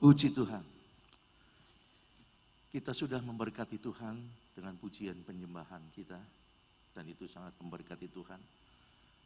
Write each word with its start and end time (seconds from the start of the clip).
Puji 0.00 0.32
Tuhan. 0.32 0.64
Kita 2.72 2.96
sudah 2.96 3.20
memberkati 3.20 3.76
Tuhan 3.76 4.16
dengan 4.56 4.72
pujian 4.80 5.20
penyembahan 5.28 5.84
kita. 5.92 6.16
Dan 6.96 7.04
itu 7.04 7.28
sangat 7.28 7.52
memberkati 7.60 8.08
Tuhan. 8.08 8.40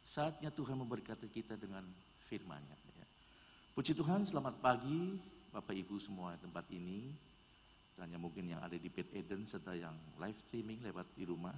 Saatnya 0.03 0.51
Tuhan 0.51 0.75
memberkati 0.75 1.31
kita 1.31 1.55
dengan 1.55 1.87
firman-Nya. 2.27 2.75
ya. 2.75 3.07
Puji 3.71 3.95
Tuhan, 3.95 4.27
selamat 4.27 4.59
pagi 4.59 5.15
Bapak 5.55 5.71
Ibu 5.79 5.95
semua 5.95 6.35
tempat 6.43 6.67
ini. 6.75 7.07
Dan 7.95 8.11
yang 8.11 8.27
mungkin 8.27 8.43
yang 8.43 8.59
ada 8.59 8.75
di 8.75 8.91
Pet 8.91 9.07
Eden 9.15 9.47
serta 9.47 9.71
yang 9.79 9.95
live 10.19 10.35
streaming 10.51 10.83
lewat 10.83 11.07
di 11.15 11.23
rumah. 11.23 11.55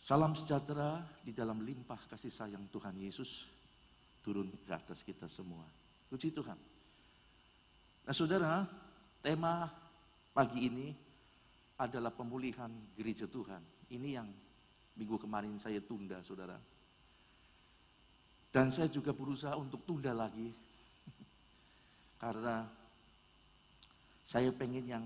Salam 0.00 0.32
sejahtera 0.32 1.04
di 1.20 1.36
dalam 1.36 1.60
limpah 1.60 2.00
kasih 2.08 2.32
sayang 2.32 2.64
Tuhan 2.72 2.96
Yesus 2.96 3.44
turun 4.24 4.48
ke 4.64 4.72
atas 4.72 5.04
kita 5.04 5.28
semua. 5.28 5.68
Puji 6.08 6.32
Tuhan. 6.32 6.71
Nah 8.02 8.14
saudara, 8.14 8.66
tema 9.22 9.70
pagi 10.34 10.66
ini 10.66 10.90
adalah 11.78 12.10
pemulihan 12.10 12.70
gereja 12.98 13.30
Tuhan. 13.30 13.62
Ini 13.94 14.08
yang 14.18 14.28
minggu 14.98 15.22
kemarin 15.22 15.54
saya 15.62 15.78
tunda 15.78 16.18
saudara. 16.26 16.58
Dan 18.52 18.74
saya 18.74 18.90
juga 18.90 19.14
berusaha 19.14 19.54
untuk 19.54 19.86
tunda 19.86 20.10
lagi. 20.10 20.50
Karena 22.22 22.66
saya 24.26 24.50
pengen 24.50 24.84
yang 24.90 25.04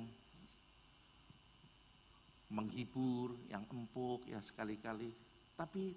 menghibur, 2.48 3.36
yang 3.52 3.62
empuk, 3.69 4.24
ya 4.24 4.41
sekali-kali. 4.41 5.12
Tapi 5.52 5.92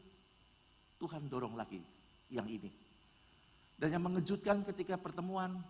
Tuhan 1.00 1.32
dorong 1.32 1.56
lagi 1.56 1.80
yang 2.28 2.46
ini. 2.46 2.70
Dan 3.80 3.96
yang 3.96 4.04
mengejutkan 4.04 4.68
ketika 4.68 5.00
pertemuan 5.00 5.64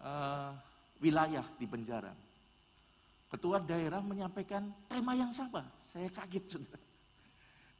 uh, 0.00 0.50
wilayah 0.98 1.44
di 1.60 1.66
penjara. 1.68 2.14
Ketua 3.28 3.58
daerah 3.58 3.98
menyampaikan 3.98 4.70
tema 4.86 5.12
yang 5.18 5.34
sama. 5.34 5.66
Saya 5.82 6.06
kaget 6.10 6.58
sudah. 6.58 6.80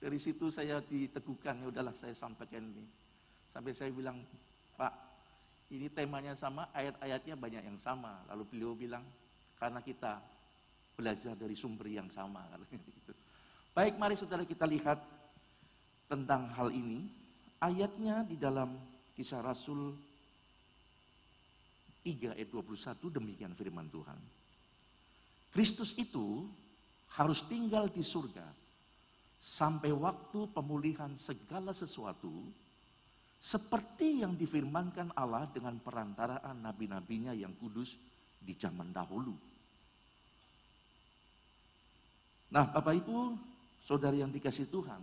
Dari 0.03 0.19
situ 0.19 0.51
saya 0.51 0.83
diteguhkan, 0.85 1.65
ya 1.65 1.67
udahlah 1.71 1.95
saya 1.97 2.13
sampaikan 2.13 2.61
ini. 2.75 2.85
Sampai 3.49 3.73
saya 3.73 3.95
bilang, 3.95 4.21
Pak, 4.75 4.93
ini 5.73 5.89
temanya 5.89 6.37
sama, 6.37 6.69
ayat-ayatnya 6.75 7.39
banyak 7.39 7.63
yang 7.65 7.79
sama. 7.79 8.21
Lalu 8.29 8.43
beliau 8.51 8.73
bilang, 8.75 9.07
karena 9.57 9.81
kita 9.81 10.21
belajar 10.99 11.39
dari 11.39 11.57
sumber 11.57 11.89
yang 11.89 12.11
sama. 12.11 12.45
Gitu. 12.71 13.13
Baik, 13.73 13.97
mari 13.97 14.19
saudara 14.19 14.43
kita 14.45 14.67
lihat 14.67 15.01
tentang 16.11 16.51
hal 16.53 16.69
ini. 16.75 17.09
Ayatnya 17.63 18.27
di 18.29 18.37
dalam 18.37 18.77
kisah 19.17 19.41
Rasul 19.41 19.97
3 22.05 22.37
ayat 22.37 22.49
21 22.53 23.17
demikian 23.17 23.57
firman 23.57 23.89
Tuhan. 23.89 24.21
Kristus 25.49 25.97
itu 25.97 26.45
harus 27.17 27.41
tinggal 27.49 27.89
di 27.89 28.05
surga 28.05 28.45
sampai 29.41 29.89
waktu 29.89 30.51
pemulihan 30.53 31.17
segala 31.17 31.73
sesuatu 31.73 32.33
seperti 33.41 34.25
yang 34.25 34.37
difirmankan 34.37 35.13
Allah 35.17 35.49
dengan 35.49 35.77
perantaraan 35.81 36.61
nabi-nabinya 36.65 37.33
yang 37.33 37.53
kudus 37.57 37.97
di 38.41 38.53
zaman 38.57 38.93
dahulu. 38.93 39.37
Nah, 42.53 42.69
Bapak 42.69 42.95
Ibu, 43.05 43.37
saudari 43.85 44.21
yang 44.21 44.33
dikasih 44.33 44.69
Tuhan, 44.69 45.01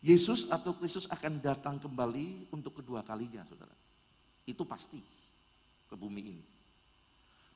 Yesus 0.00 0.48
atau 0.48 0.72
Kristus 0.76 1.04
akan 1.08 1.40
datang 1.40 1.76
kembali 1.76 2.52
untuk 2.52 2.80
kedua 2.80 3.04
kalinya, 3.04 3.44
saudara. 3.44 3.72
Itu 4.48 4.64
pasti 4.64 5.19
ke 5.90 5.98
bumi 5.98 6.22
ini. 6.22 6.44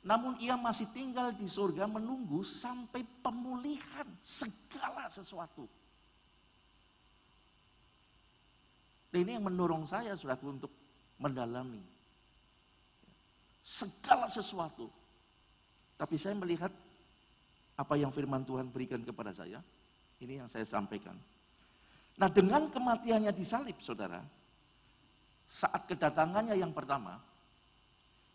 Namun 0.04 0.36
ia 0.42 0.58
masih 0.58 0.90
tinggal 0.92 1.32
di 1.32 1.48
surga 1.48 1.88
menunggu 1.88 2.44
sampai 2.44 3.00
pemulihan 3.24 4.04
segala 4.20 5.08
sesuatu. 5.08 5.64
Dan 9.08 9.24
ini 9.24 9.38
yang 9.38 9.46
mendorong 9.46 9.86
saya, 9.86 10.12
saudaraku, 10.18 10.60
untuk 10.60 10.72
mendalami 11.22 11.80
segala 13.64 14.28
sesuatu. 14.28 14.92
Tapi 15.96 16.18
saya 16.20 16.36
melihat 16.36 16.68
apa 17.80 17.94
yang 17.96 18.12
firman 18.12 18.44
Tuhan 18.44 18.68
berikan 18.68 19.00
kepada 19.00 19.32
saya. 19.32 19.62
Ini 20.20 20.44
yang 20.44 20.48
saya 20.52 20.68
sampaikan. 20.68 21.16
Nah 22.20 22.28
dengan 22.28 22.68
kematiannya 22.68 23.32
di 23.32 23.44
salib, 23.46 23.78
saudara, 23.80 24.20
saat 25.48 25.86
kedatangannya 25.88 26.54
yang 26.60 26.70
pertama, 26.76 27.18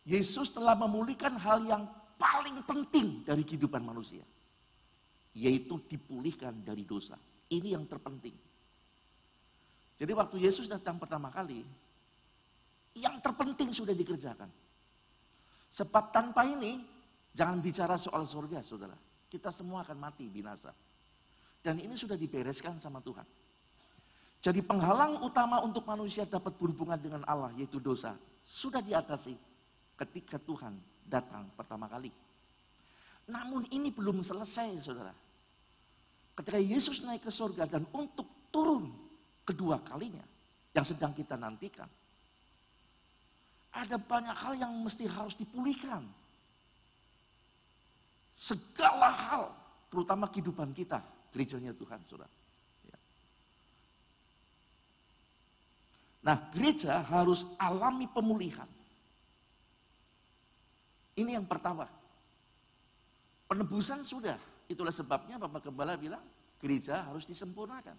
Yesus 0.10 0.50
telah 0.50 0.74
memulihkan 0.74 1.38
hal 1.38 1.62
yang 1.70 1.86
paling 2.18 2.66
penting 2.66 3.22
dari 3.22 3.46
kehidupan 3.46 3.86
manusia. 3.86 4.26
Yaitu 5.38 5.78
dipulihkan 5.86 6.66
dari 6.66 6.82
dosa. 6.82 7.14
Ini 7.54 7.78
yang 7.78 7.86
terpenting. 7.86 8.34
Jadi 10.02 10.12
waktu 10.18 10.42
Yesus 10.42 10.66
datang 10.66 10.98
pertama 10.98 11.30
kali, 11.30 11.62
yang 12.98 13.22
terpenting 13.22 13.70
sudah 13.70 13.94
dikerjakan. 13.94 14.50
Sebab 15.70 16.10
tanpa 16.10 16.42
ini, 16.50 16.82
jangan 17.38 17.62
bicara 17.62 17.94
soal 17.94 18.26
surga, 18.26 18.66
saudara. 18.66 18.98
Kita 19.30 19.54
semua 19.54 19.86
akan 19.86 19.98
mati, 20.02 20.26
binasa. 20.26 20.74
Dan 21.62 21.78
ini 21.78 21.94
sudah 21.94 22.18
dibereskan 22.18 22.82
sama 22.82 22.98
Tuhan. 23.06 23.28
Jadi 24.42 24.64
penghalang 24.66 25.22
utama 25.22 25.62
untuk 25.62 25.86
manusia 25.86 26.26
dapat 26.26 26.56
berhubungan 26.58 26.98
dengan 26.98 27.22
Allah, 27.30 27.54
yaitu 27.60 27.78
dosa, 27.78 28.16
sudah 28.42 28.80
diatasi 28.82 29.49
ketika 30.00 30.40
Tuhan 30.40 30.80
datang 31.04 31.52
pertama 31.60 31.92
kali. 31.92 32.14
Namun 33.28 33.68
ini 33.70 33.92
belum 33.92 34.24
selesai 34.24 34.80
saudara. 34.80 35.14
Ketika 36.34 36.56
Yesus 36.56 37.04
naik 37.04 37.28
ke 37.28 37.32
surga 37.34 37.68
dan 37.68 37.84
untuk 37.92 38.26
turun 38.48 38.90
kedua 39.44 39.84
kalinya 39.84 40.24
yang 40.72 40.86
sedang 40.88 41.12
kita 41.12 41.36
nantikan. 41.36 41.90
Ada 43.70 44.02
banyak 44.02 44.34
hal 44.34 44.54
yang 44.58 44.74
mesti 44.82 45.06
harus 45.06 45.38
dipulihkan. 45.38 46.02
Segala 48.34 49.14
hal, 49.14 49.44
terutama 49.92 50.26
kehidupan 50.32 50.74
kita, 50.74 51.04
gerejanya 51.30 51.76
Tuhan, 51.76 52.02
saudara. 52.08 52.32
Ya. 52.88 52.98
Nah, 56.24 56.38
gereja 56.50 57.04
harus 57.04 57.46
alami 57.62 58.10
pemulihan. 58.10 58.66
Ini 61.20 61.36
yang 61.36 61.44
pertama. 61.44 61.84
Penebusan 63.52 64.08
sudah. 64.08 64.40
Itulah 64.72 64.94
sebabnya 64.94 65.36
Bapak 65.36 65.68
Gembala 65.68 66.00
bilang 66.00 66.24
gereja 66.64 67.04
harus 67.04 67.28
disempurnakan. 67.28 67.98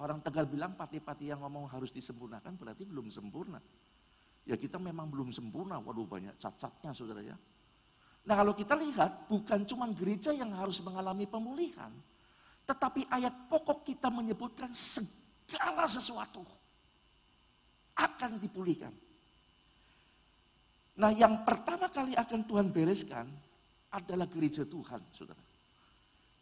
Orang 0.00 0.18
Tegal 0.24 0.48
bilang 0.48 0.74
pati-pati 0.74 1.30
yang 1.30 1.44
ngomong 1.46 1.70
harus 1.70 1.94
disempurnakan 1.94 2.58
berarti 2.58 2.82
belum 2.82 3.06
sempurna. 3.12 3.62
Ya 4.42 4.58
kita 4.58 4.80
memang 4.82 5.06
belum 5.06 5.30
sempurna, 5.30 5.78
waduh 5.78 6.08
banyak 6.08 6.34
cacatnya 6.40 6.90
saudara 6.90 7.22
ya. 7.22 7.36
Nah 8.26 8.34
kalau 8.34 8.56
kita 8.56 8.74
lihat 8.74 9.30
bukan 9.30 9.62
cuma 9.68 9.86
gereja 9.94 10.34
yang 10.34 10.50
harus 10.58 10.82
mengalami 10.82 11.28
pemulihan. 11.28 11.92
Tetapi 12.66 13.06
ayat 13.12 13.46
pokok 13.46 13.86
kita 13.86 14.10
menyebutkan 14.10 14.74
segala 14.74 15.86
sesuatu 15.86 16.42
akan 17.94 18.40
dipulihkan. 18.40 18.90
Nah 20.92 21.10
yang 21.12 21.40
pertama 21.46 21.88
kali 21.88 22.12
akan 22.12 22.40
Tuhan 22.44 22.68
bereskan 22.68 23.24
adalah 23.92 24.28
gereja 24.28 24.64
Tuhan, 24.64 25.00
saudara. 25.12 25.40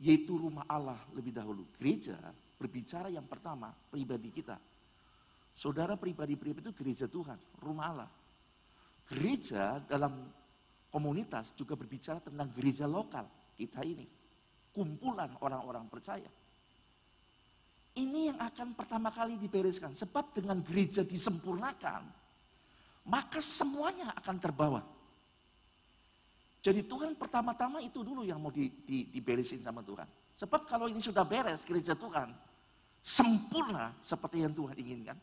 Yaitu 0.01 0.39
rumah 0.39 0.67
Allah 0.67 0.99
lebih 1.15 1.31
dahulu. 1.35 1.67
Gereja 1.79 2.17
berbicara 2.59 3.13
yang 3.13 3.27
pertama, 3.27 3.71
pribadi 3.91 4.31
kita. 4.35 4.59
Saudara 5.55 5.99
pribadi-pribadi 5.99 6.71
itu 6.71 6.75
gereja 6.75 7.07
Tuhan, 7.11 7.37
rumah 7.61 7.85
Allah. 7.91 8.11
Gereja 9.11 9.83
dalam 9.85 10.31
komunitas 10.91 11.55
juga 11.55 11.75
berbicara 11.75 12.23
tentang 12.23 12.49
gereja 12.55 12.87
lokal 12.87 13.27
kita 13.59 13.83
ini. 13.83 14.07
Kumpulan 14.71 15.35
orang-orang 15.43 15.87
percaya. 15.91 16.31
Ini 17.91 18.31
yang 18.31 18.39
akan 18.39 18.79
pertama 18.79 19.11
kali 19.11 19.35
dibereskan. 19.35 19.99
Sebab 19.99 20.31
dengan 20.31 20.63
gereja 20.63 21.03
disempurnakan, 21.03 22.20
maka 23.11 23.43
semuanya 23.43 24.15
akan 24.15 24.37
terbawa. 24.39 24.81
Jadi 26.63 26.87
Tuhan 26.87 27.19
pertama-tama 27.19 27.83
itu 27.83 28.07
dulu 28.07 28.23
yang 28.23 28.39
mau 28.39 28.55
di, 28.55 28.71
di, 28.87 29.11
diberesin 29.11 29.59
sama 29.67 29.83
Tuhan. 29.83 30.07
Sebab 30.39 30.71
kalau 30.71 30.87
ini 30.87 31.03
sudah 31.03 31.27
beres 31.27 31.67
gereja 31.67 31.99
Tuhan, 31.99 32.31
sempurna 33.03 33.91
seperti 33.99 34.47
yang 34.47 34.55
Tuhan 34.55 34.79
inginkan. 34.79 35.19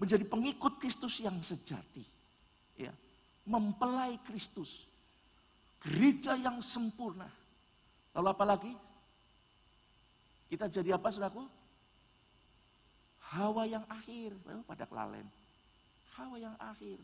Menjadi 0.00 0.24
pengikut 0.24 0.80
Kristus 0.80 1.20
yang 1.20 1.36
sejati. 1.44 2.02
Ya, 2.80 2.94
mempelai 3.44 4.16
Kristus. 4.24 4.88
Gereja 5.84 6.34
yang 6.38 6.64
sempurna. 6.64 7.28
Lalu 8.16 8.28
apa 8.30 8.44
lagi? 8.46 8.72
Kita 10.48 10.70
jadi 10.70 10.96
apa 10.96 11.12
saudaraku? 11.12 11.44
Hawa 13.34 13.66
yang 13.66 13.84
akhir. 13.90 14.32
Pada 14.66 14.86
kelalen 14.86 15.26
Hawa 16.14 16.36
yang 16.38 16.56
akhir. 16.58 16.98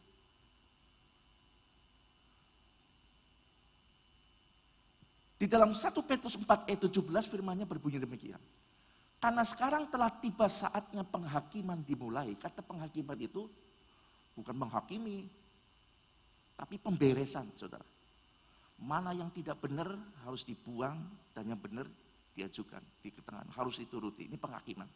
Di 5.40 5.48
dalam 5.48 5.72
1 5.72 5.88
Petrus 6.04 6.36
4 6.36 6.68
ayat 6.68 6.80
17 6.84 7.00
firmannya 7.24 7.64
berbunyi 7.64 7.96
demikian. 7.96 8.40
Karena 9.20 9.40
sekarang 9.44 9.88
telah 9.88 10.12
tiba 10.20 10.48
saatnya 10.48 11.00
penghakiman 11.00 11.80
dimulai. 11.80 12.36
Kata 12.36 12.60
penghakiman 12.60 13.16
itu 13.16 13.48
bukan 14.36 14.56
menghakimi, 14.56 15.28
tapi 16.60 16.76
pemberesan 16.76 17.48
saudara. 17.56 17.84
Mana 18.80 19.12
yang 19.16 19.28
tidak 19.32 19.60
benar 19.60 19.92
harus 20.24 20.44
dibuang 20.44 20.96
dan 21.36 21.48
yang 21.48 21.60
benar 21.60 21.88
diajukan, 22.36 22.80
di 23.00 23.12
ketengahan. 23.12 23.48
Harus 23.52 23.76
dituruti, 23.80 24.28
ini 24.28 24.40
penghakiman. 24.40 24.88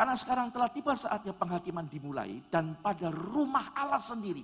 Karena 0.00 0.16
sekarang 0.16 0.48
telah 0.48 0.72
tiba 0.72 0.96
saatnya 0.96 1.36
penghakiman 1.36 1.84
dimulai 1.84 2.40
dan 2.48 2.72
pada 2.80 3.12
rumah 3.12 3.68
Allah 3.76 4.00
sendiri 4.00 4.40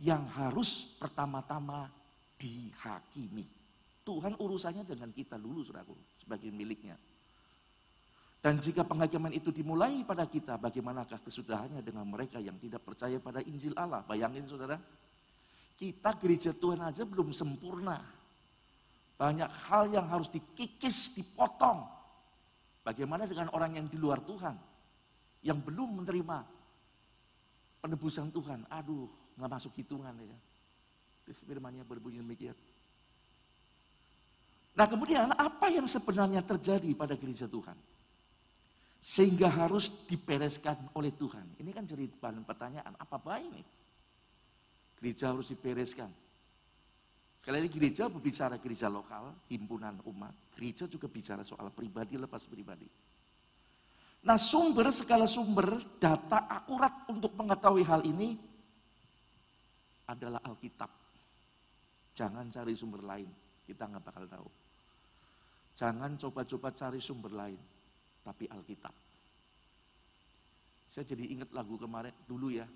yang 0.00 0.24
harus 0.32 0.96
pertama-tama 0.96 1.92
dihakimi. 2.40 3.44
Tuhan 4.00 4.32
urusannya 4.32 4.88
dengan 4.88 5.12
kita 5.12 5.36
dulu, 5.36 5.60
saudaraku, 5.60 5.92
sebagai 6.24 6.48
miliknya. 6.48 6.96
Dan 8.40 8.64
jika 8.64 8.80
penghakiman 8.80 9.36
itu 9.36 9.52
dimulai 9.52 10.08
pada 10.08 10.24
kita, 10.24 10.56
bagaimanakah 10.56 11.20
kesudahannya 11.20 11.84
dengan 11.84 12.08
mereka 12.08 12.40
yang 12.40 12.56
tidak 12.56 12.80
percaya 12.80 13.20
pada 13.20 13.44
Injil 13.44 13.76
Allah? 13.76 14.00
Bayangin 14.08 14.48
saudara, 14.48 14.80
kita 15.76 16.16
gereja 16.16 16.56
Tuhan 16.56 16.80
aja 16.80 17.04
belum 17.04 17.28
sempurna. 17.36 18.00
Banyak 19.20 19.52
hal 19.68 19.92
yang 19.92 20.08
harus 20.08 20.32
dikikis, 20.32 21.12
dipotong. 21.12 21.84
Bagaimana 22.82 23.30
dengan 23.30 23.46
orang 23.54 23.78
yang 23.78 23.86
di 23.86 23.94
luar 23.94 24.18
Tuhan? 24.26 24.58
Yang 25.42 25.58
belum 25.70 26.02
menerima 26.02 26.38
penebusan 27.82 28.30
Tuhan. 28.34 28.66
Aduh, 28.70 29.06
nggak 29.38 29.50
masuk 29.50 29.72
hitungan 29.78 30.14
ya. 30.18 30.38
Firmannya 31.46 31.86
berbunyi 31.86 32.18
demikian. 32.18 32.54
Nah 34.72 34.86
kemudian 34.88 35.30
apa 35.36 35.68
yang 35.68 35.84
sebenarnya 35.84 36.42
terjadi 36.42 36.90
pada 36.96 37.14
gereja 37.14 37.46
Tuhan? 37.46 37.76
Sehingga 39.02 39.50
harus 39.50 39.90
dipereskan 40.06 40.78
oleh 40.94 41.10
Tuhan. 41.14 41.58
Ini 41.58 41.70
kan 41.74 41.84
jadi 41.86 42.06
bahan 42.06 42.46
pertanyaan, 42.46 42.94
apa 42.98 43.18
baik 43.18 43.46
ini? 43.50 43.62
Gereja 45.02 45.34
harus 45.34 45.50
dipereskan. 45.50 46.06
Kali 47.42 47.58
ini 47.58 47.66
gereja 47.66 48.06
berbicara 48.06 48.54
gereja 48.62 48.86
lokal, 48.86 49.34
himpunan 49.50 49.98
umat. 50.06 50.30
Gereja 50.54 50.86
juga 50.86 51.10
bicara 51.10 51.42
soal 51.42 51.74
pribadi 51.74 52.14
lepas 52.14 52.46
pribadi. 52.46 52.86
Nah 54.22 54.38
sumber, 54.38 54.94
segala 54.94 55.26
sumber 55.26 55.82
data 55.98 56.46
akurat 56.46 57.02
untuk 57.10 57.34
mengetahui 57.34 57.82
hal 57.82 58.06
ini 58.06 58.38
adalah 60.06 60.38
Alkitab. 60.46 60.86
Jangan 62.14 62.46
cari 62.46 62.78
sumber 62.78 63.02
lain, 63.02 63.26
kita 63.66 63.90
nggak 63.90 64.04
bakal 64.06 64.24
tahu. 64.30 64.48
Jangan 65.74 66.14
coba-coba 66.22 66.70
cari 66.70 67.02
sumber 67.02 67.34
lain, 67.34 67.58
tapi 68.22 68.46
Alkitab. 68.46 68.94
Saya 70.86 71.02
jadi 71.10 71.26
ingat 71.26 71.50
lagu 71.50 71.74
kemarin 71.74 72.14
dulu 72.30 72.54
ya. 72.54 72.70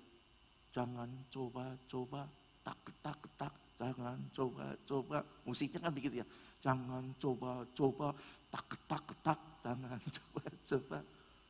Jangan 0.75 1.07
coba-coba 1.31 2.27
tak 2.67 2.81
tak 2.99 3.21
tak 3.39 3.53
jangan 3.77 4.17
coba-coba. 4.33 5.21
Musiknya 5.45 5.79
kan 5.87 5.93
begitu 5.93 6.21
ya. 6.21 6.27
Jangan 6.61 7.13
coba-coba 7.21 8.11
tak 8.49 8.69
tak 8.89 9.05
tak 9.21 9.39
jangan 9.63 9.99
coba-coba. 10.17 10.99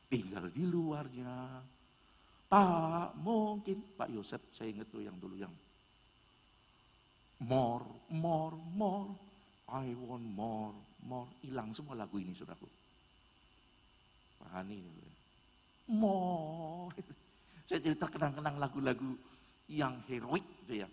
Tinggal 0.08 0.44
di 0.52 0.64
luarnya. 0.64 1.60
Tak 2.48 3.16
mungkin. 3.20 3.84
Pak 3.96 4.08
Yosef, 4.08 4.40
saya 4.56 4.72
ingat 4.72 4.88
tuh 4.88 5.04
yang 5.04 5.16
dulu 5.20 5.36
yang 5.36 5.52
more, 7.44 7.84
more, 8.08 8.56
more. 8.72 9.12
I 9.68 9.92
want 9.92 10.24
more, 10.24 10.72
more. 11.04 11.28
Hilang 11.44 11.76
semua 11.76 11.92
lagu 11.92 12.16
ini, 12.16 12.32
saudaraku. 12.32 12.64
Pak 14.40 14.48
Hani. 14.48 14.80
More. 15.92 16.92
Saya 17.68 17.84
jadi 17.84 18.00
terkenang-kenang 18.00 18.56
lagu-lagu 18.56 19.12
yang 19.68 20.00
heroik 20.08 20.44
gitu 20.64 20.84
ya. 20.84 20.88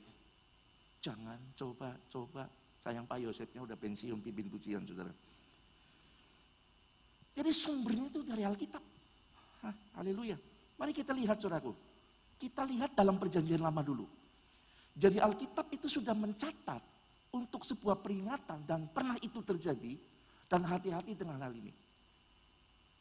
Jangan 1.06 1.38
coba-coba. 1.54 2.50
Sayang 2.82 3.06
Pak 3.06 3.18
Yosefnya 3.22 3.62
udah 3.62 3.78
pensiun 3.78 4.18
pimpin 4.26 4.50
pujian, 4.50 4.82
saudara. 4.82 5.14
Jadi 7.38 7.52
sumbernya 7.54 8.10
itu 8.10 8.26
dari 8.26 8.42
Alkitab. 8.42 8.82
Haleluya. 9.98 10.38
Mari 10.82 10.94
kita 10.98 11.14
lihat, 11.14 11.38
saudaraku. 11.38 11.74
Kita 12.42 12.66
lihat 12.66 12.98
dalam 12.98 13.22
perjanjian 13.22 13.62
lama 13.62 13.86
dulu. 13.86 14.06
Jadi 14.98 15.22
Alkitab 15.22 15.70
itu 15.70 15.86
sudah 15.86 16.18
mencatat 16.18 16.82
untuk 17.34 17.68
sebuah 17.68 18.02
peringatan 18.02 18.66
dan 18.66 18.90
pernah 18.90 19.20
itu 19.22 19.44
terjadi 19.46 20.00
dan 20.50 20.66
hati-hati 20.66 21.14
dengan 21.14 21.42
hal 21.42 21.54
ini. 21.54 21.74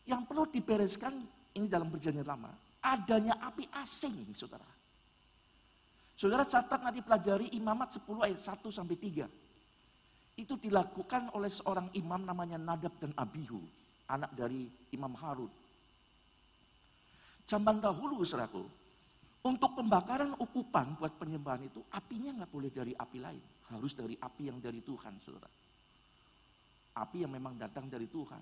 Yang 0.04 0.22
perlu 0.28 0.44
dibereskan 0.52 1.14
ini 1.56 1.66
dalam 1.70 1.88
perjanjian 1.88 2.26
lama, 2.26 2.52
adanya 2.84 3.40
api 3.40 3.64
asing, 3.80 4.28
saudara. 4.36 4.66
Saudara 6.14 6.46
catat 6.46 6.78
nanti 6.78 7.02
pelajari 7.02 7.50
imamat 7.58 7.98
10 7.98 8.22
ayat 8.22 8.40
1 8.40 8.70
sampai 8.70 8.96
3. 8.96 9.26
Itu 10.38 10.58
dilakukan 10.58 11.34
oleh 11.34 11.50
seorang 11.50 11.90
imam 11.94 12.22
namanya 12.22 12.58
Nadab 12.58 12.94
dan 12.98 13.14
Abihu, 13.18 13.62
anak 14.10 14.34
dari 14.34 14.66
Imam 14.94 15.14
Harun. 15.18 15.50
Zaman 17.44 17.78
dahulu, 17.78 18.24
saudaraku, 18.24 18.64
untuk 19.44 19.76
pembakaran 19.76 20.32
ukupan 20.40 20.96
buat 20.96 21.20
penyembahan 21.20 21.68
itu, 21.68 21.84
apinya 21.92 22.32
nggak 22.32 22.50
boleh 22.50 22.70
dari 22.72 22.96
api 22.96 23.18
lain. 23.20 23.44
Harus 23.68 23.92
dari 23.92 24.16
api 24.16 24.42
yang 24.48 24.58
dari 24.58 24.80
Tuhan, 24.80 25.20
saudara. 25.20 25.50
Api 26.94 27.26
yang 27.26 27.32
memang 27.34 27.58
datang 27.60 27.90
dari 27.90 28.08
Tuhan. 28.08 28.40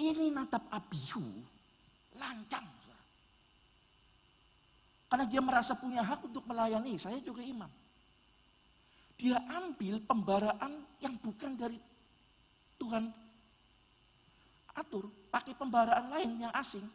Ini 0.00 0.30
natap 0.32 0.70
Abihu, 0.72 1.24
lancang. 2.16 2.79
Karena 5.10 5.26
dia 5.26 5.42
merasa 5.42 5.74
punya 5.74 6.06
hak 6.06 6.30
untuk 6.30 6.46
melayani, 6.46 6.94
saya 6.94 7.18
juga 7.18 7.42
imam. 7.42 7.66
Dia 9.18 9.42
ambil 9.42 9.98
pembaraan 10.06 10.86
yang 11.02 11.18
bukan 11.18 11.58
dari 11.58 11.76
Tuhan 12.78 13.10
atur, 14.78 15.10
pakai 15.28 15.52
pembaraan 15.58 16.08
lain 16.14 16.46
yang 16.46 16.54
asing. 16.54 16.86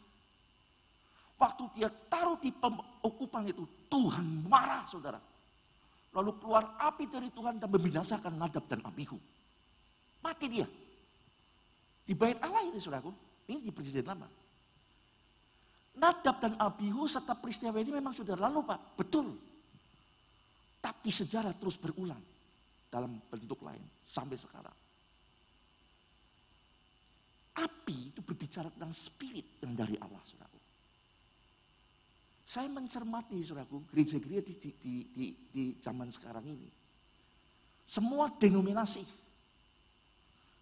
Waktu 1.36 1.68
dia 1.76 1.92
taruh 2.08 2.40
di 2.40 2.56
okupan 3.04 3.52
itu, 3.52 3.68
Tuhan 3.92 4.48
marah 4.48 4.88
saudara. 4.88 5.20
Lalu 6.16 6.32
keluar 6.40 6.80
api 6.80 7.12
dari 7.12 7.28
Tuhan 7.28 7.60
dan 7.60 7.68
membinasakan 7.68 8.40
Nadab 8.40 8.64
dan 8.72 8.80
Abihu. 8.88 9.20
Mati 10.24 10.48
dia. 10.48 10.64
Di 12.08 12.16
bait 12.16 12.40
Allah 12.40 12.64
ini 12.64 12.80
saudaraku. 12.80 13.12
Ini 13.52 13.60
di 13.60 13.70
perjanjian 13.76 14.08
lama. 14.08 14.26
Nadab 15.96 16.44
dan 16.44 16.54
Abihu 16.60 17.08
serta 17.08 17.34
peristiwa 17.36 17.76
ini 17.80 17.96
memang 17.96 18.12
sudah 18.12 18.36
lalu 18.36 18.68
pak. 18.68 18.80
Betul. 19.00 19.32
Tapi 20.84 21.10
sejarah 21.10 21.56
terus 21.56 21.80
berulang. 21.80 22.22
Dalam 22.92 23.20
bentuk 23.32 23.64
lain. 23.64 23.82
Sampai 24.04 24.36
sekarang. 24.36 24.76
Api 27.56 28.12
itu 28.12 28.20
berbicara 28.20 28.68
tentang 28.68 28.92
spirit 28.92 29.64
yang 29.64 29.72
dari 29.72 29.96
Allah 29.96 30.20
saudara. 30.28 30.60
Saya 32.46 32.70
mencermati, 32.70 33.42
saudaraku, 33.42 33.90
gereja-gereja 33.90 34.44
di, 34.46 34.54
di, 34.60 34.70
di, 34.78 34.94
di, 35.12 35.26
di 35.50 35.64
zaman 35.82 36.12
sekarang 36.14 36.46
ini. 36.46 36.70
Semua 37.90 38.30
denominasi. 38.30 39.04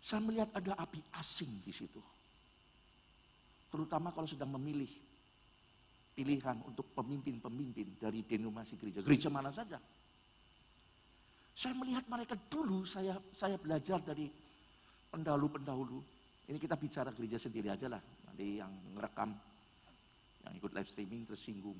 Saya 0.03 0.23
melihat 0.23 0.51
ada 0.55 0.79
api 0.79 0.99
asing 1.15 1.63
di 1.63 1.73
situ. 1.75 1.99
Terutama 3.73 4.13
kalau 4.13 4.29
sedang 4.29 4.53
memilih 4.53 4.89
pilihan 6.13 6.61
untuk 6.63 6.93
pemimpin-pemimpin 6.93 7.97
dari 7.97 8.21
denominasi 8.21 8.77
gereja. 8.77 9.01
Gereja 9.01 9.29
mana 9.33 9.49
saja. 9.49 9.81
Saya 11.53 11.73
melihat 11.77 12.05
mereka 12.09 12.33
dulu, 12.49 12.85
saya 12.85 13.17
saya 13.33 13.57
belajar 13.57 14.01
dari 14.01 14.29
pendahulu-pendahulu. 15.13 16.01
Ini 16.49 16.57
kita 16.57 16.77
bicara 16.77 17.13
gereja 17.13 17.37
sendiri 17.37 17.69
aja 17.69 17.89
lah. 17.89 18.01
Nanti 18.25 18.57
yang 18.57 18.73
ngerekam 18.97 19.29
yang 20.43 20.53
ikut 20.57 20.71
live 20.73 20.89
streaming 20.89 21.23
tersinggung. 21.29 21.77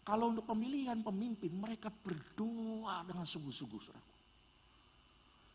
Kalau 0.00 0.32
untuk 0.32 0.48
pemilihan 0.48 0.98
pemimpin, 1.04 1.52
mereka 1.52 1.92
berdoa 1.92 3.04
dengan 3.04 3.28
sungguh-sungguh. 3.28 3.80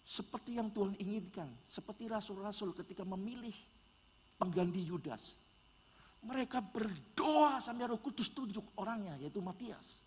Seperti 0.06 0.62
yang 0.62 0.70
Tuhan 0.70 0.94
inginkan, 1.02 1.50
seperti 1.66 2.06
rasul-rasul 2.06 2.78
ketika 2.78 3.02
memilih 3.02 3.58
pengganti 4.38 4.86
Yudas. 4.86 5.34
Mereka 6.26 6.58
berdoa 6.74 7.62
sampai 7.62 7.86
roh 7.86 8.02
kudus 8.02 8.34
tunjuk 8.34 8.76
orangnya, 8.82 9.14
yaitu 9.22 9.38
Matias. 9.40 10.02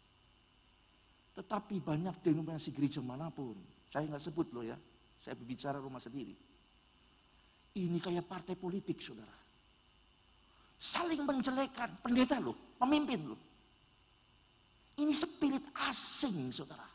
Tetapi 1.39 1.79
banyak 1.79 2.19
denominasi 2.19 2.75
gereja 2.75 2.99
mana 2.99 3.31
pun, 3.31 3.55
saya 3.89 4.11
nggak 4.11 4.25
sebut 4.27 4.51
loh 4.51 4.67
ya, 4.67 4.75
saya 5.23 5.39
berbicara 5.39 5.79
rumah 5.79 6.03
sendiri. 6.03 6.35
Ini 7.79 7.99
kayak 8.03 8.27
partai 8.27 8.59
politik, 8.59 8.99
saudara 8.99 9.47
saling 10.79 11.27
menjelekan 11.27 11.91
pendeta 11.99 12.39
loh, 12.39 12.55
pemimpin 12.79 13.35
loh. 13.35 13.41
Ini 14.95 15.11
spirit 15.11 15.75
asing, 15.91 16.55
saudara. 16.55 16.87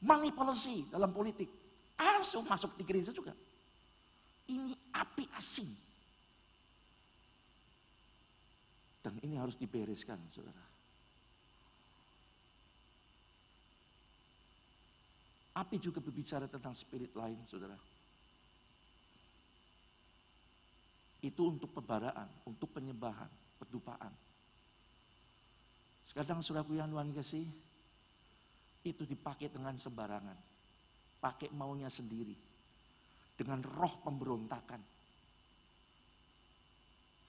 manipulasi 0.00 0.88
dalam 0.88 1.12
politik. 1.12 1.48
Asuh 2.00 2.40
masuk 2.40 2.72
di 2.80 2.84
gereja 2.88 3.12
juga. 3.12 3.36
Ini 4.48 4.72
api 5.00 5.24
asing. 5.34 5.70
Dan 9.00 9.16
ini 9.24 9.40
harus 9.40 9.56
dibereskan, 9.56 10.20
saudara. 10.28 10.60
Api 15.56 15.76
juga 15.80 16.04
berbicara 16.04 16.44
tentang 16.44 16.76
spirit 16.76 17.16
lain, 17.16 17.40
saudara. 17.48 17.76
Itu 21.24 21.48
untuk 21.48 21.72
pebaraan, 21.72 22.28
untuk 22.44 22.68
penyembahan, 22.76 23.28
pedupaan. 23.60 24.12
Sekarang 26.08 26.44
saudaraku 26.44 26.76
yang 26.76 26.92
Tuhan 26.92 27.12
kasih, 27.16 27.44
itu 28.84 29.02
dipakai 29.04 29.52
dengan 29.52 29.76
sembarangan. 29.76 30.36
Pakai 31.20 31.52
maunya 31.52 31.92
sendiri. 31.92 32.49
Dengan 33.40 33.64
roh 33.64 34.04
pemberontakan. 34.04 34.80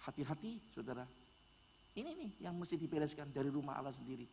Hati-hati 0.04 0.60
saudara. 0.76 1.08
Ini 1.96 2.12
nih 2.12 2.32
yang 2.44 2.60
mesti 2.60 2.76
dibereskan 2.76 3.32
dari 3.32 3.48
rumah 3.48 3.80
Allah 3.80 3.96
sendiri. 3.96 4.28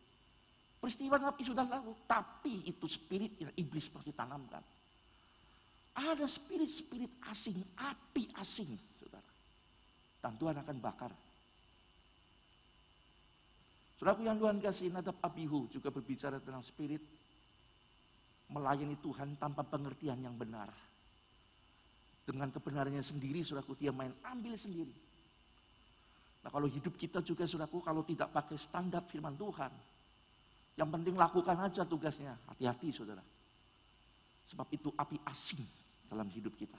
Peristiwa 0.79 1.15
Nabi 1.15 1.43
sudah 1.47 1.63
lalu, 1.63 1.95
tapi 2.03 2.67
itu 2.67 2.83
spirit 2.87 3.39
yang 3.39 3.51
iblis 3.55 3.87
pasti 3.87 4.11
tanamkan. 4.11 4.63
Ada 5.95 6.23
spirit-spirit 6.27 7.19
asing, 7.27 7.59
api 7.79 8.31
asing, 8.39 8.71
saudara. 8.99 9.31
Dan 10.19 10.35
Tuhan 10.39 10.55
akan 10.59 10.77
bakar. 10.83 11.11
Saudaraku 13.99 14.23
yang 14.23 14.39
Tuhan 14.39 14.63
kasih, 14.63 14.87
Nadab 14.95 15.19
Abihu 15.19 15.67
juga 15.67 15.91
berbicara 15.91 16.39
tentang 16.39 16.63
spirit 16.63 17.03
melayani 18.47 18.95
Tuhan 19.03 19.35
tanpa 19.35 19.67
pengertian 19.67 20.23
yang 20.23 20.35
benar. 20.39 20.71
Dengan 22.29 22.53
kebenarannya 22.53 23.01
sendiri, 23.01 23.41
saudaraku, 23.41 23.73
dia 23.73 23.89
main 23.89 24.13
ambil 24.29 24.53
sendiri. 24.53 24.93
Nah 26.45 26.53
kalau 26.53 26.69
hidup 26.69 26.93
kita 26.93 27.25
juga, 27.25 27.49
saudaraku, 27.49 27.81
kalau 27.81 28.05
tidak 28.05 28.29
pakai 28.29 28.53
standar 28.53 29.01
firman 29.09 29.33
Tuhan, 29.33 29.73
yang 30.77 30.93
penting 30.93 31.17
lakukan 31.17 31.57
aja 31.57 31.81
tugasnya. 31.89 32.37
Hati-hati, 32.45 32.93
saudara. 32.93 33.25
Sebab 34.53 34.69
itu 34.69 34.93
api 34.93 35.17
asing 35.25 35.65
dalam 36.05 36.29
hidup 36.29 36.53
kita. 36.53 36.77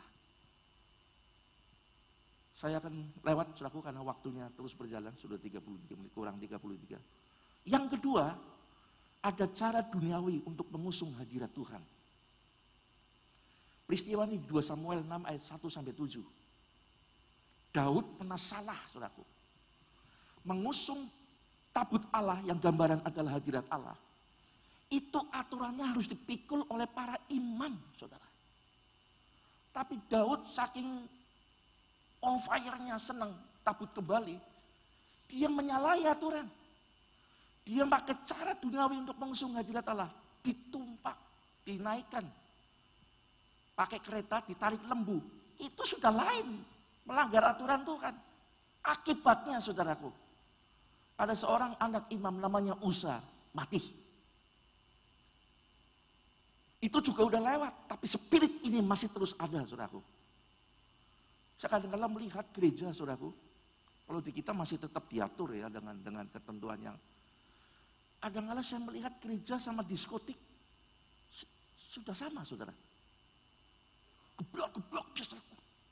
Saya 2.55 2.79
akan 2.79 3.25
lewat 3.27 3.59
suraku 3.59 3.83
karena 3.83 4.07
waktunya 4.07 4.47
terus 4.55 4.77
berjalan, 4.79 5.11
sudah 5.19 5.35
33 5.35 5.99
menit, 5.99 6.13
kurang 6.15 6.39
33. 6.39 7.67
Yang 7.67 7.99
kedua, 7.99 8.39
ada 9.19 9.47
cara 9.51 9.83
duniawi 9.83 10.47
untuk 10.47 10.71
mengusung 10.71 11.11
hadirat 11.19 11.51
Tuhan. 11.51 11.83
Peristiwa 13.91 14.23
ini 14.23 14.39
2 14.39 14.63
Samuel 14.63 15.03
6 15.03 15.27
ayat 15.27 15.43
1 15.51 15.67
sampai 15.67 15.91
7. 15.91 16.23
Daud 17.75 18.07
pernah 18.23 18.39
salah, 18.39 18.79
saudaraku. 18.87 19.27
Mengusung 20.47 21.11
tabut 21.75 21.99
Allah 22.15 22.39
yang 22.47 22.55
gambaran 22.63 23.03
adalah 23.03 23.35
hadirat 23.35 23.67
Allah. 23.67 23.99
Itu 24.87 25.27
aturannya 25.35 25.91
harus 25.91 26.07
dipikul 26.07 26.71
oleh 26.71 26.87
para 26.87 27.19
imam, 27.35 27.75
saudara. 27.99 28.23
Tapi 29.75 29.99
Daud 30.07 30.47
saking 30.55 30.87
on 32.23 32.39
fire-nya 32.47 32.95
senang 32.95 33.35
tabut 33.67 33.91
kembali, 33.91 34.39
dia 35.27 35.51
menyalahi 35.51 36.07
aturan. 36.07 36.47
Dia 37.67 37.91
pakai 37.91 38.23
cara 38.23 38.55
duniawi 38.55 39.03
untuk 39.03 39.19
mengusung 39.19 39.51
hadirat 39.59 39.83
Allah. 39.91 40.15
Ditumpak, 40.47 41.19
dinaikkan. 41.67 42.39
Pakai 43.75 43.99
kereta, 44.03 44.45
ditarik 44.45 44.83
lembu. 44.85 45.21
Itu 45.57 45.83
sudah 45.85 46.13
lain. 46.13 46.61
Melanggar 47.05 47.57
aturan 47.57 47.83
Tuhan. 47.85 48.15
Akibatnya 48.85 49.61
saudaraku. 49.61 50.11
Ada 51.21 51.37
seorang 51.37 51.77
anak 51.77 52.09
imam 52.13 52.41
namanya 52.41 52.77
Usa. 52.81 53.21
Mati. 53.53 53.81
Itu 56.81 56.99
juga 57.05 57.29
udah 57.29 57.41
lewat. 57.41 57.75
Tapi 57.93 58.07
spirit 58.09 58.65
ini 58.65 58.81
masih 58.81 59.13
terus 59.13 59.37
ada 59.37 59.61
saudaraku. 59.69 60.01
Saya 61.61 61.77
kadang-kadang 61.77 62.13
melihat 62.17 62.47
gereja, 62.57 62.89
saudaraku. 62.97 63.37
Kalau 64.09 64.21
di 64.25 64.33
kita 64.33 64.51
masih 64.57 64.81
tetap 64.81 65.07
diatur 65.07 65.55
ya 65.55 65.71
dengan 65.71 65.95
dengan 66.01 66.27
ketentuan 66.27 66.83
yang 66.83 66.97
kadang-kadang 68.19 68.67
saya 68.67 68.83
melihat 68.83 69.15
gereja 69.23 69.55
sama 69.55 69.87
diskotik 69.87 70.35
sudah 71.91 72.15
sama, 72.15 72.43
saudara. 72.43 72.75
Geblok-geblok 74.41 75.07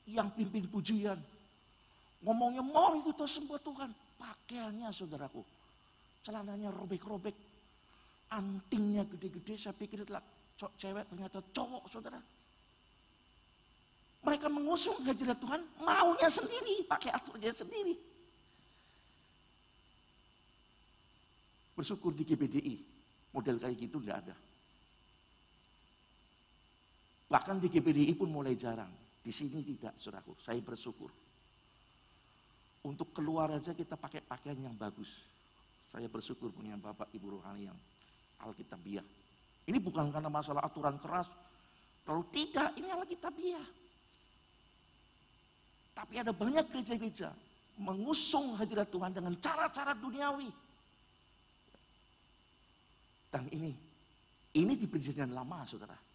yang 0.09 0.33
pimpin 0.33 0.65
pujian. 0.65 1.21
Ngomongnya 2.25 2.65
mau 2.65 2.97
itu 2.97 3.13
sembah 3.13 3.61
Tuhan. 3.61 3.93
Pakaiannya 4.17 4.89
saudaraku. 4.89 5.45
Celananya 6.25 6.73
robek-robek. 6.73 7.37
Antingnya 8.33 9.05
gede-gede. 9.05 9.55
Saya 9.61 9.77
pikir 9.77 10.01
itulah 10.01 10.21
cewek 10.57 11.05
ternyata 11.07 11.39
cowok 11.53 11.83
saudara. 11.93 12.19
Mereka 14.19 14.51
mengusung 14.51 14.99
hadirat 15.07 15.39
Tuhan 15.39 15.63
maunya 15.79 16.27
sendiri, 16.27 16.83
pakai 16.83 17.15
aturannya 17.15 17.55
sendiri. 17.55 17.95
Bersyukur 21.71 22.11
di 22.11 22.27
GBDI, 22.27 22.75
model 23.31 23.55
kayak 23.63 23.79
gitu 23.79 24.03
enggak 24.03 24.27
ada. 24.27 24.35
Bahkan 27.29 27.61
di 27.61 27.69
GBDI 27.69 28.17
pun 28.17 28.33
mulai 28.33 28.57
jarang. 28.57 28.89
Di 29.21 29.29
sini 29.29 29.61
tidak, 29.61 29.93
saudaraku. 30.01 30.33
Saya 30.41 30.57
bersyukur. 30.65 31.13
Untuk 32.81 33.13
keluar 33.13 33.53
aja 33.53 33.77
kita 33.77 33.93
pakai 33.93 34.25
pakaian 34.25 34.57
yang 34.57 34.73
bagus. 34.73 35.13
Saya 35.93 36.09
bersyukur 36.09 36.49
punya 36.49 36.73
Bapak 36.73 37.13
Ibu 37.13 37.37
Rohani 37.37 37.69
yang 37.69 37.77
Alkitabiah. 38.41 39.05
Ini 39.69 39.77
bukan 39.77 40.09
karena 40.09 40.31
masalah 40.33 40.65
aturan 40.65 40.97
keras. 40.97 41.29
Kalau 42.01 42.25
tidak, 42.33 42.73
ini 42.81 42.89
Alkitabiah. 42.89 43.67
Tapi 45.93 46.13
ada 46.17 46.33
banyak 46.33 46.65
gereja-gereja 46.71 47.29
mengusung 47.77 48.57
hadirat 48.57 48.89
Tuhan 48.89 49.13
dengan 49.13 49.37
cara-cara 49.37 49.93
duniawi. 49.93 50.49
Dan 53.29 53.45
ini, 53.53 53.71
ini 54.57 54.73
di 54.73 54.87
perjanjian 54.89 55.29
lama 55.29 55.61
saudara. 55.69 56.08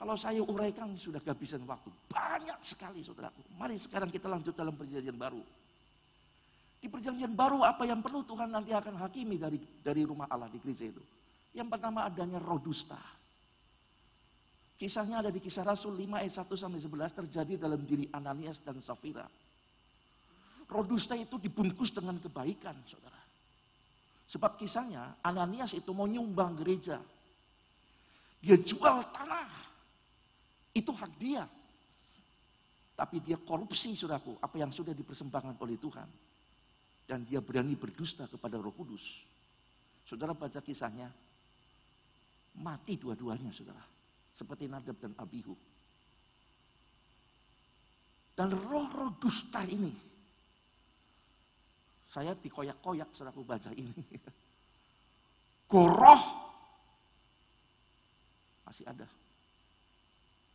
Kalau 0.00 0.16
saya 0.16 0.40
uraikan 0.40 0.96
sudah 0.96 1.20
kehabisan 1.20 1.60
waktu. 1.68 1.92
Banyak 2.08 2.64
sekali 2.64 3.04
saudaraku. 3.04 3.44
Mari 3.60 3.76
sekarang 3.76 4.08
kita 4.08 4.32
lanjut 4.32 4.56
dalam 4.56 4.72
perjanjian 4.72 5.12
baru. 5.12 5.44
Di 6.80 6.88
perjanjian 6.88 7.36
baru 7.36 7.60
apa 7.60 7.84
yang 7.84 8.00
perlu 8.00 8.24
Tuhan 8.24 8.48
nanti 8.48 8.72
akan 8.72 8.96
hakimi 8.96 9.36
dari 9.36 9.60
dari 9.84 10.00
rumah 10.08 10.24
Allah 10.32 10.48
di 10.48 10.56
gereja 10.56 10.88
itu. 10.88 11.04
Yang 11.52 11.68
pertama 11.76 12.08
adanya 12.08 12.40
roh 12.40 12.56
dusta. 12.56 12.96
Kisahnya 14.80 15.20
ada 15.20 15.28
di 15.28 15.44
kisah 15.44 15.68
Rasul 15.68 15.92
5 15.92 16.16
ayat 16.16 16.32
1 16.32 16.48
sampai 16.56 16.80
11 16.80 17.20
terjadi 17.20 17.52
dalam 17.60 17.84
diri 17.84 18.08
Ananias 18.16 18.64
dan 18.64 18.80
Safira. 18.80 19.28
Roh 20.64 20.84
dusta 20.88 21.12
itu 21.12 21.36
dibungkus 21.36 21.92
dengan 21.92 22.16
kebaikan, 22.16 22.72
saudara. 22.88 23.20
Sebab 24.32 24.56
kisahnya 24.56 25.20
Ananias 25.20 25.76
itu 25.76 25.92
mau 25.92 26.08
nyumbang 26.08 26.56
gereja. 26.56 26.96
Dia 28.40 28.56
jual 28.56 29.04
tanah. 29.12 29.69
Itu 30.74 30.94
hak 30.94 31.12
dia. 31.18 31.44
Tapi 32.94 33.16
dia 33.24 33.40
korupsi, 33.40 33.96
saudaraku, 33.96 34.36
apa 34.38 34.56
yang 34.60 34.70
sudah 34.70 34.92
dipersembahkan 34.92 35.56
oleh 35.60 35.80
Tuhan. 35.80 36.08
Dan 37.08 37.26
dia 37.26 37.40
berani 37.40 37.74
berdusta 37.74 38.28
kepada 38.28 38.60
roh 38.60 38.74
kudus. 38.76 39.02
Saudara 40.04 40.36
baca 40.36 40.60
kisahnya, 40.60 41.08
mati 42.60 42.98
dua-duanya, 43.00 43.50
saudara 43.50 43.90
seperti 44.40 44.72
Nadab 44.72 44.96
dan 44.96 45.12
Abihu. 45.20 45.52
Dan 48.32 48.56
roh-roh 48.56 49.12
dusta 49.20 49.60
ini, 49.68 49.92
saya 52.08 52.32
dikoyak-koyak 52.32 53.12
aku 53.12 53.44
baca 53.44 53.68
ini. 53.76 53.92
Goroh 55.70 56.22
masih 58.64 58.88
ada. 58.88 59.04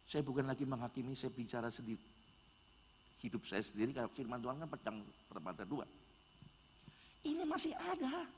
Saya 0.05 0.21
bukan 0.21 0.45
lagi 0.45 0.63
menghakimi, 0.63 1.17
saya 1.17 1.33
bicara 1.33 1.74
sendiri. 1.74 2.01
Hidup 3.25 3.41
saya 3.50 3.65
sendiri, 3.65 3.89
kalau 3.89 4.09
firman 4.13 4.38
Tuhan 4.38 4.62
kan 4.62 4.69
pedang 4.69 4.97
bermata 5.25 5.65
dua. 5.65 5.85
Ini 7.25 7.41
masih 7.41 7.74
ada 7.74 8.29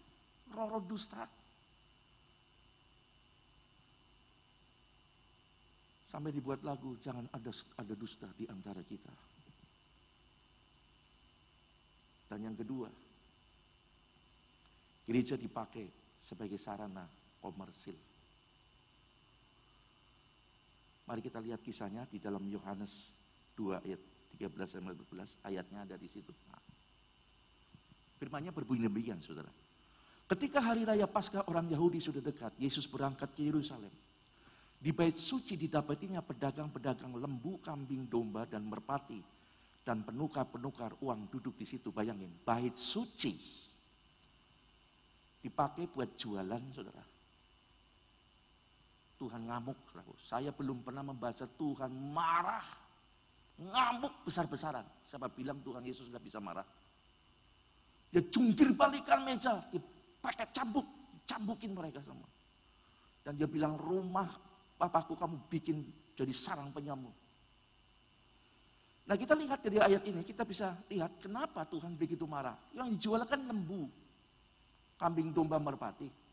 roh-roh 0.56 0.80
dusta. 0.80 1.28
Sampai 6.08 6.32
dibuat 6.32 6.64
lagu, 6.64 6.96
jangan 7.04 7.28
ada 7.36 7.52
ada 7.76 7.94
dusta 8.00 8.32
di 8.40 8.48
antara 8.48 8.80
kita. 8.80 9.12
Dan 12.32 12.48
yang 12.48 12.56
kedua, 12.56 12.88
gereja 15.04 15.36
dipakai 15.36 15.88
sebagai 16.24 16.56
sarana 16.56 17.04
komersil. 17.44 17.96
Mari 21.08 21.24
kita 21.24 21.40
lihat 21.40 21.64
kisahnya 21.64 22.04
di 22.12 22.20
dalam 22.20 22.44
Yohanes 22.52 23.08
2 23.56 23.80
ayat 23.80 24.02
13 24.36 24.76
sampai 24.78 24.92
14 24.92 25.40
ayatnya 25.48 25.80
ada 25.88 25.96
di 25.96 26.12
situ. 26.12 26.36
Nah, 26.52 26.60
firmannya 28.20 28.52
berbunyi 28.52 28.92
demikian 28.92 29.24
saudara. 29.24 29.50
Ketika 30.28 30.60
hari 30.60 30.84
raya 30.84 31.08
Paskah 31.08 31.48
orang 31.48 31.72
Yahudi 31.72 32.04
sudah 32.04 32.20
dekat, 32.20 32.52
Yesus 32.60 32.84
berangkat 32.84 33.32
ke 33.32 33.48
Yerusalem. 33.48 33.90
Di 34.78 34.92
bait 34.92 35.16
suci 35.16 35.56
didapatinya 35.56 36.20
pedagang-pedagang 36.20 37.16
lembu, 37.16 37.58
kambing, 37.64 38.06
domba, 38.12 38.44
dan 38.44 38.68
merpati. 38.68 39.24
Dan 39.88 40.04
penukar-penukar 40.04 41.00
uang 41.00 41.32
duduk 41.32 41.56
di 41.56 41.64
situ. 41.64 41.96
Bayangin, 41.96 42.30
bait 42.44 42.76
suci. 42.76 43.40
Dipakai 45.40 45.88
buat 45.88 46.12
jualan, 46.20 46.64
saudara. 46.76 47.17
Tuhan 49.18 49.50
ngamuk. 49.50 49.78
Saya 50.22 50.54
belum 50.54 50.86
pernah 50.86 51.02
membaca 51.02 51.44
Tuhan 51.44 51.92
marah. 51.92 52.66
Ngamuk 53.58 54.24
besar-besaran. 54.24 54.86
Siapa 55.02 55.28
bilang 55.34 55.58
Tuhan 55.66 55.82
Yesus 55.82 56.08
nggak 56.14 56.22
bisa 56.22 56.38
marah? 56.38 56.66
Dia 58.14 58.24
jungkir 58.24 58.72
balikan 58.72 59.26
meja, 59.26 59.60
pakai 60.22 60.48
cambuk, 60.54 60.86
cambukin 61.28 61.74
mereka 61.76 62.00
semua. 62.06 62.30
Dan 63.26 63.36
dia 63.36 63.50
bilang 63.50 63.76
rumah 63.76 64.32
papaku 64.80 65.18
kamu 65.18 65.36
bikin 65.52 65.84
jadi 66.16 66.32
sarang 66.32 66.72
penyamuk. 66.72 67.12
Nah 69.08 69.16
kita 69.16 69.34
lihat 69.36 69.60
dari 69.64 69.80
ayat 69.80 70.04
ini, 70.04 70.22
kita 70.24 70.44
bisa 70.44 70.76
lihat 70.92 71.20
kenapa 71.20 71.64
Tuhan 71.68 71.96
begitu 71.96 72.28
marah. 72.28 72.56
Yang 72.76 72.88
dijual 73.00 73.24
kan 73.24 73.40
lembu, 73.40 73.88
kambing 75.00 75.32
domba 75.32 75.58
merpati. 75.58 76.27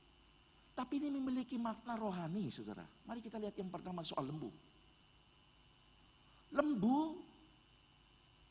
Tapi 0.75 0.99
ini 0.99 1.09
memiliki 1.15 1.55
makna 1.55 1.95
rohani 1.95 2.51
saudara. 2.51 2.83
Mari 3.07 3.23
kita 3.23 3.39
lihat 3.39 3.55
yang 3.55 3.71
pertama 3.71 4.03
soal 4.03 4.27
lembu. 4.27 4.51
Lembu, 6.51 7.15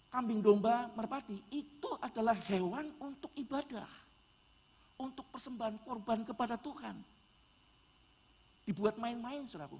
kambing 0.07 0.39
domba, 0.39 0.87
merpati 0.95 1.35
itu 1.51 1.89
adalah 1.99 2.35
hewan 2.47 2.87
untuk 3.03 3.31
ibadah 3.35 3.87
untuk 5.03 5.27
persembahan 5.35 5.83
korban 5.83 6.23
kepada 6.23 6.55
Tuhan. 6.55 6.95
Dibuat 8.63 8.95
main-main, 8.95 9.43
saudaraku. 9.43 9.79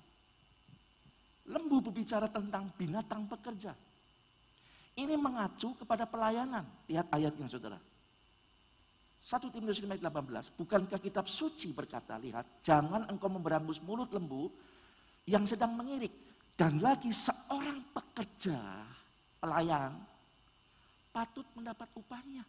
Lembu 1.48 1.80
berbicara 1.80 2.28
tentang 2.28 2.68
binatang 2.76 3.24
pekerja. 3.28 3.72
Ini 5.00 5.16
mengacu 5.16 5.76
kepada 5.80 6.04
pelayanan. 6.04 6.68
Lihat 6.92 7.08
ayatnya, 7.08 7.48
saudara. 7.48 7.80
1 9.24 9.40
Timotius 9.56 9.80
5 9.80 9.88
ayat 9.88 10.04
18, 10.04 10.60
bukankah 10.60 11.00
kitab 11.00 11.32
suci 11.32 11.72
berkata, 11.72 12.20
lihat, 12.20 12.60
jangan 12.60 13.08
engkau 13.08 13.32
memberangus 13.32 13.80
mulut 13.80 14.12
lembu 14.12 14.52
yang 15.24 15.48
sedang 15.48 15.80
mengirik. 15.80 16.12
Dan 16.54 16.84
lagi 16.84 17.10
seorang 17.10 17.82
pekerja, 17.96 18.60
pelayan, 19.40 19.96
patut 21.16 21.48
mendapat 21.56 21.88
upahnya. 21.96 22.44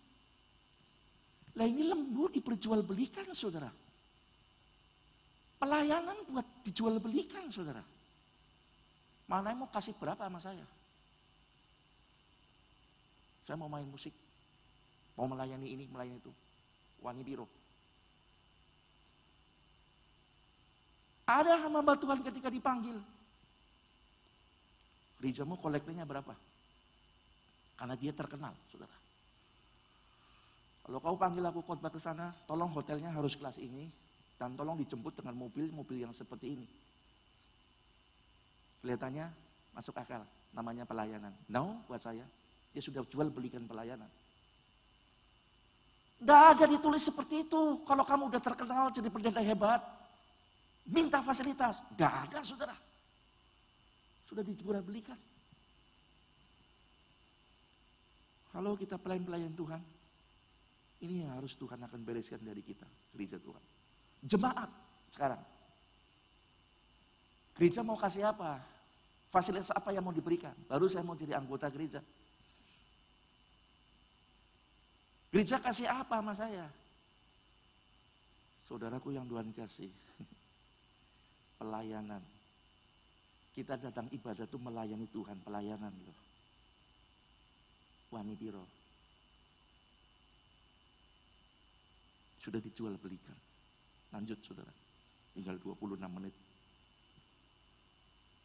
Lah 1.54 1.66
ini 1.70 1.86
lembu 1.86 2.26
diperjualbelikan 2.34 3.30
saudara. 3.30 3.70
Pelayanan 5.62 6.26
buat 6.26 6.44
dijual 6.66 6.98
belikan 6.98 7.46
saudara. 7.54 7.80
Mana 9.30 9.54
yang 9.54 9.64
mau 9.64 9.70
kasih 9.70 9.94
berapa 9.96 10.20
sama 10.26 10.42
saya? 10.42 10.66
Saya 13.46 13.56
mau 13.56 13.70
main 13.70 13.86
musik. 13.86 14.12
Mau 15.14 15.30
melayani 15.30 15.70
ini, 15.70 15.84
melayani 15.88 16.18
itu. 16.18 16.32
Wani 17.02 17.22
biro. 17.24 17.48
Ada 21.24 21.64
hamba 21.64 21.96
Tuhan 21.96 22.20
ketika 22.20 22.52
dipanggil. 22.52 23.00
Gerejamu 25.18 25.56
kolektornya 25.56 26.04
berapa? 26.04 26.36
Karena 27.80 27.96
dia 27.96 28.12
terkenal, 28.12 28.52
saudara. 28.68 28.92
Kalau 30.84 31.00
kau 31.00 31.16
panggil 31.16 31.40
aku 31.48 31.64
khotbah 31.64 31.88
ke 31.88 31.96
sana, 31.96 32.36
tolong 32.44 32.68
hotelnya 32.68 33.08
harus 33.08 33.32
kelas 33.40 33.56
ini 33.56 33.88
dan 34.36 34.52
tolong 34.52 34.76
dijemput 34.76 35.16
dengan 35.16 35.32
mobil-mobil 35.32 36.04
yang 36.04 36.12
seperti 36.12 36.60
ini. 36.60 36.66
Kelihatannya 38.84 39.32
masuk 39.72 39.96
akal, 39.96 40.28
namanya 40.52 40.84
pelayanan. 40.84 41.32
No, 41.48 41.80
buat 41.88 42.04
saya, 42.04 42.28
dia 42.76 42.82
sudah 42.84 43.00
jual 43.08 43.32
belikan 43.32 43.64
pelayanan. 43.64 44.12
Tidak 46.24 46.42
ada 46.56 46.64
ditulis 46.64 47.04
seperti 47.04 47.44
itu. 47.44 47.84
Kalau 47.84 48.00
kamu 48.00 48.32
udah 48.32 48.40
terkenal 48.40 48.88
jadi 48.88 49.12
pendeta 49.12 49.44
hebat, 49.44 49.84
minta 50.88 51.20
fasilitas. 51.20 51.84
Tidak 51.92 52.08
ada, 52.08 52.40
saudara. 52.40 52.72
Sudah 54.24 54.40
dijual 54.40 54.80
belikan. 54.80 55.20
Kalau 58.48 58.72
kita 58.72 58.96
pelayan-pelayan 58.96 59.52
Tuhan, 59.52 59.82
ini 61.04 61.28
yang 61.28 61.36
harus 61.36 61.52
Tuhan 61.60 61.76
akan 61.76 62.00
bereskan 62.00 62.40
dari 62.40 62.64
kita, 62.64 62.88
gereja 63.12 63.36
Tuhan. 63.36 63.60
Jemaat 64.24 64.72
sekarang. 65.12 65.42
Gereja 67.52 67.84
mau 67.84 68.00
kasih 68.00 68.32
apa? 68.32 68.64
Fasilitas 69.28 69.68
apa 69.76 69.92
yang 69.92 70.00
mau 70.00 70.14
diberikan? 70.16 70.56
Baru 70.64 70.88
saya 70.88 71.04
mau 71.04 71.12
jadi 71.12 71.36
anggota 71.36 71.68
gereja. 71.68 72.00
Gereja 75.34 75.58
kasih 75.58 75.90
apa 75.90 76.22
sama 76.22 76.30
saya? 76.30 76.70
Saudaraku 78.70 79.10
yang 79.10 79.26
Tuhan 79.26 79.50
kasih. 79.50 79.90
Pelayanan. 81.58 82.22
Kita 83.50 83.74
datang 83.74 84.06
ibadah 84.14 84.46
itu 84.46 84.58
melayani 84.62 85.10
Tuhan, 85.10 85.42
pelayanan 85.42 85.90
loh. 85.90 86.18
Wani 88.14 88.38
biro. 88.38 88.62
sudah 92.44 92.60
dijual 92.60 93.00
belikan. 93.00 93.32
Lanjut 94.12 94.36
saudara, 94.44 94.68
tinggal 95.32 95.56
26 95.56 95.96
menit. 96.12 96.34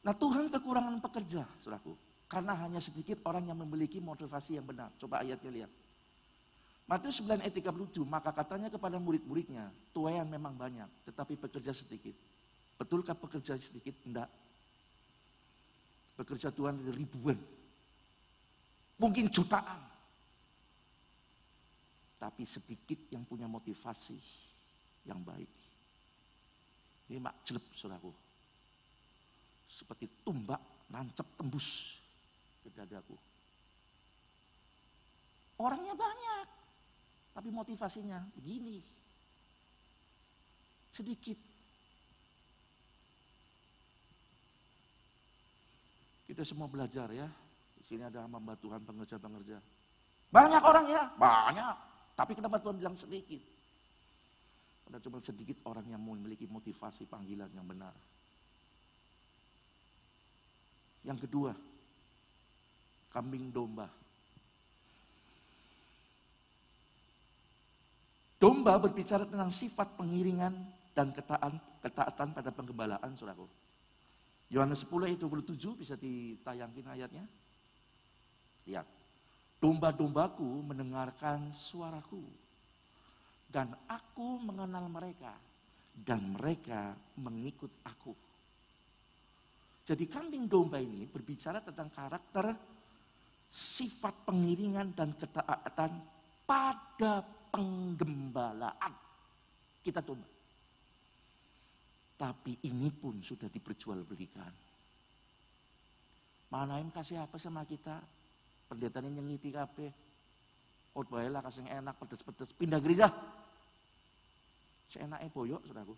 Nah 0.08 0.16
Tuhan 0.16 0.48
kekurangan 0.48 1.04
pekerja, 1.04 1.44
saudaraku. 1.60 1.94
Karena 2.32 2.56
hanya 2.56 2.80
sedikit 2.80 3.20
orang 3.28 3.52
yang 3.52 3.60
memiliki 3.60 4.00
motivasi 4.00 4.56
yang 4.56 4.64
benar. 4.64 4.96
Coba 4.96 5.20
ayatnya 5.20 5.52
lihat. 5.52 5.72
Matius 6.90 7.22
9 7.22 7.38
ayat 7.38 7.54
37, 7.54 8.02
maka 8.02 8.34
katanya 8.34 8.66
kepada 8.66 8.98
murid-muridnya, 8.98 9.70
tuayan 9.94 10.26
memang 10.26 10.58
banyak, 10.58 10.90
tetapi 11.06 11.38
pekerja 11.38 11.70
sedikit. 11.70 12.18
Betulkah 12.82 13.14
pekerja 13.14 13.54
sedikit? 13.62 13.94
Enggak. 14.10 14.26
Pekerja 16.18 16.50
Tuhan 16.50 16.82
ribuan. 16.90 17.38
Mungkin 18.98 19.30
jutaan 19.30 19.86
tapi 22.20 22.44
sedikit 22.44 23.00
yang 23.16 23.24
punya 23.24 23.48
motivasi 23.48 24.20
yang 25.08 25.24
baik. 25.24 25.48
Ini 27.08 27.18
mak 27.18 27.42
jelek 27.48 27.64
saudaraku. 27.80 28.12
Seperti 29.72 30.12
tumbak 30.28 30.60
nancep 30.92 31.26
tembus 31.40 31.96
ke 32.60 32.70
dadaku. 32.76 33.16
Orangnya 35.64 35.96
banyak, 35.96 36.48
tapi 37.40 37.56
motivasinya 37.56 38.20
begini. 38.36 38.84
Sedikit. 40.92 41.40
Kita 46.28 46.44
semua 46.44 46.68
belajar 46.68 47.08
ya. 47.16 47.32
Di 47.80 47.84
sini 47.88 48.04
ada 48.04 48.28
hamba 48.28 48.60
Tuhan 48.60 48.84
pengerja-pengerja. 48.84 49.56
Banyak 50.36 50.60
orang 50.60 50.86
ya, 50.92 51.08
banyak. 51.16 51.76
Tapi 52.20 52.36
kenapa 52.36 52.60
Tuhan 52.60 52.76
bilang 52.76 53.00
sedikit? 53.00 53.40
Karena 54.84 55.00
cuma 55.00 55.24
sedikit 55.24 55.64
orang 55.64 55.88
yang 55.96 56.04
memiliki 56.04 56.44
motivasi 56.44 57.08
panggilan 57.08 57.48
yang 57.56 57.64
benar. 57.64 57.96
Yang 61.08 61.24
kedua, 61.24 61.56
kambing 63.16 63.48
domba. 63.48 63.88
Domba 68.40 68.80
berbicara 68.80 69.28
tentang 69.28 69.52
sifat 69.52 70.00
pengiringan 70.00 70.56
dan 70.96 71.12
ketaatan, 71.12 71.60
ketaatan 71.84 72.28
pada 72.32 72.50
penggembalaan, 72.56 73.12
saudaraku. 73.20 73.44
Yohanes 74.48 74.88
10 74.88 75.12
ayat 75.12 75.20
27 75.20 75.76
bisa 75.76 76.00
ditayangkan 76.00 76.96
ayatnya. 76.96 77.28
Lihat. 78.64 78.88
Domba-dombaku 79.60 80.64
mendengarkan 80.64 81.52
suaraku. 81.52 82.24
Dan 83.52 83.76
aku 83.92 84.40
mengenal 84.40 84.88
mereka. 84.88 85.36
Dan 85.92 86.40
mereka 86.40 86.96
mengikut 87.20 87.70
aku. 87.84 88.16
Jadi 89.84 90.08
kambing 90.08 90.48
domba 90.48 90.80
ini 90.80 91.04
berbicara 91.04 91.60
tentang 91.60 91.92
karakter, 91.92 92.56
sifat 93.52 94.24
pengiringan 94.24 94.96
dan 94.96 95.12
ketaatan 95.18 95.92
pada 96.48 97.26
penggembalaan. 97.52 98.94
Kita 99.82 100.02
domba. 100.06 100.28
Tapi 102.20 102.68
ini 102.68 102.92
pun 102.92 103.24
sudah 103.24 103.48
diperjualbelikan. 103.48 104.52
Manaim 106.52 106.92
kasih 106.92 107.24
apa 107.24 107.40
sama 107.40 107.64
kita? 107.64 108.02
Pendeta 108.68 109.00
ini 109.00 109.18
nyengiti 109.22 109.54
kabeh. 109.54 109.92
Khotbah 110.92 111.24
lah 111.24 111.40
kasih 111.40 111.64
enak, 111.64 111.96
pedes-pedes. 111.96 112.52
Pindah 112.52 112.82
gereja. 112.84 113.08
Seenaknya 114.92 115.32
boyok, 115.32 115.64
saudaraku. 115.64 115.96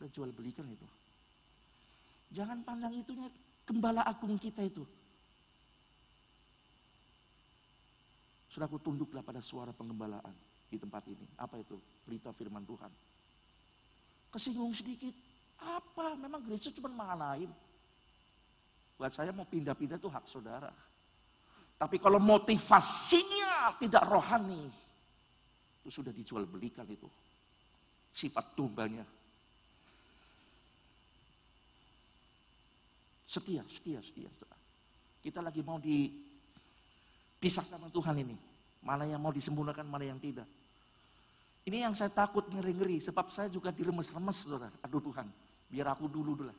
Udah 0.00 0.08
jual 0.08 0.30
belikan 0.32 0.64
itu. 0.70 0.86
Jangan 2.32 2.62
pandang 2.64 2.94
itunya 2.94 3.28
gembala 3.66 4.06
agung 4.06 4.38
kita 4.40 4.64
itu. 4.64 4.86
Saudaraku 8.50 8.82
tunduklah 8.82 9.22
pada 9.22 9.38
suara 9.38 9.70
penggembalaan 9.70 10.34
di 10.66 10.74
tempat 10.74 11.06
ini. 11.06 11.26
Apa 11.38 11.62
itu? 11.62 11.78
Berita 12.02 12.34
firman 12.34 12.66
Tuhan. 12.66 12.90
Kesinggung 14.34 14.74
sedikit. 14.74 15.14
Apa? 15.62 16.18
Memang 16.18 16.42
gereja 16.42 16.74
cuma 16.74 16.90
manaim. 16.90 17.50
Buat 18.98 19.14
saya 19.14 19.30
mau 19.30 19.46
pindah-pindah 19.46 20.02
itu 20.02 20.10
hak 20.10 20.26
saudara. 20.26 20.70
Tapi 21.80 21.96
kalau 21.96 22.20
motivasinya 22.20 23.80
tidak 23.80 24.04
rohani, 24.04 24.68
itu 25.80 25.88
sudah 25.88 26.12
dijual 26.12 26.44
belikan 26.44 26.84
itu. 26.84 27.08
Sifat 28.12 28.52
dombanya. 28.52 29.06
Setia, 33.24 33.64
setia, 33.70 34.02
setia. 34.04 34.28
Kita 35.22 35.40
lagi 35.40 35.62
mau 35.62 35.78
dipisah 37.40 37.64
sama 37.64 37.88
Tuhan 37.88 38.20
ini. 38.20 38.36
Mana 38.84 39.08
yang 39.08 39.16
mau 39.16 39.32
disembunyikan, 39.32 39.88
mana 39.88 40.04
yang 40.04 40.20
tidak. 40.20 40.44
Ini 41.64 41.88
yang 41.88 41.96
saya 41.96 42.12
takut 42.12 42.44
ngeri-ngeri, 42.52 43.00
sebab 43.00 43.32
saya 43.32 43.48
juga 43.48 43.72
diremes-remes, 43.72 44.44
saudara. 44.44 44.68
Aduh 44.84 45.00
Tuhan, 45.00 45.24
biar 45.72 45.88
aku 45.96 46.04
dulu 46.04 46.36
dulu. 46.36 46.52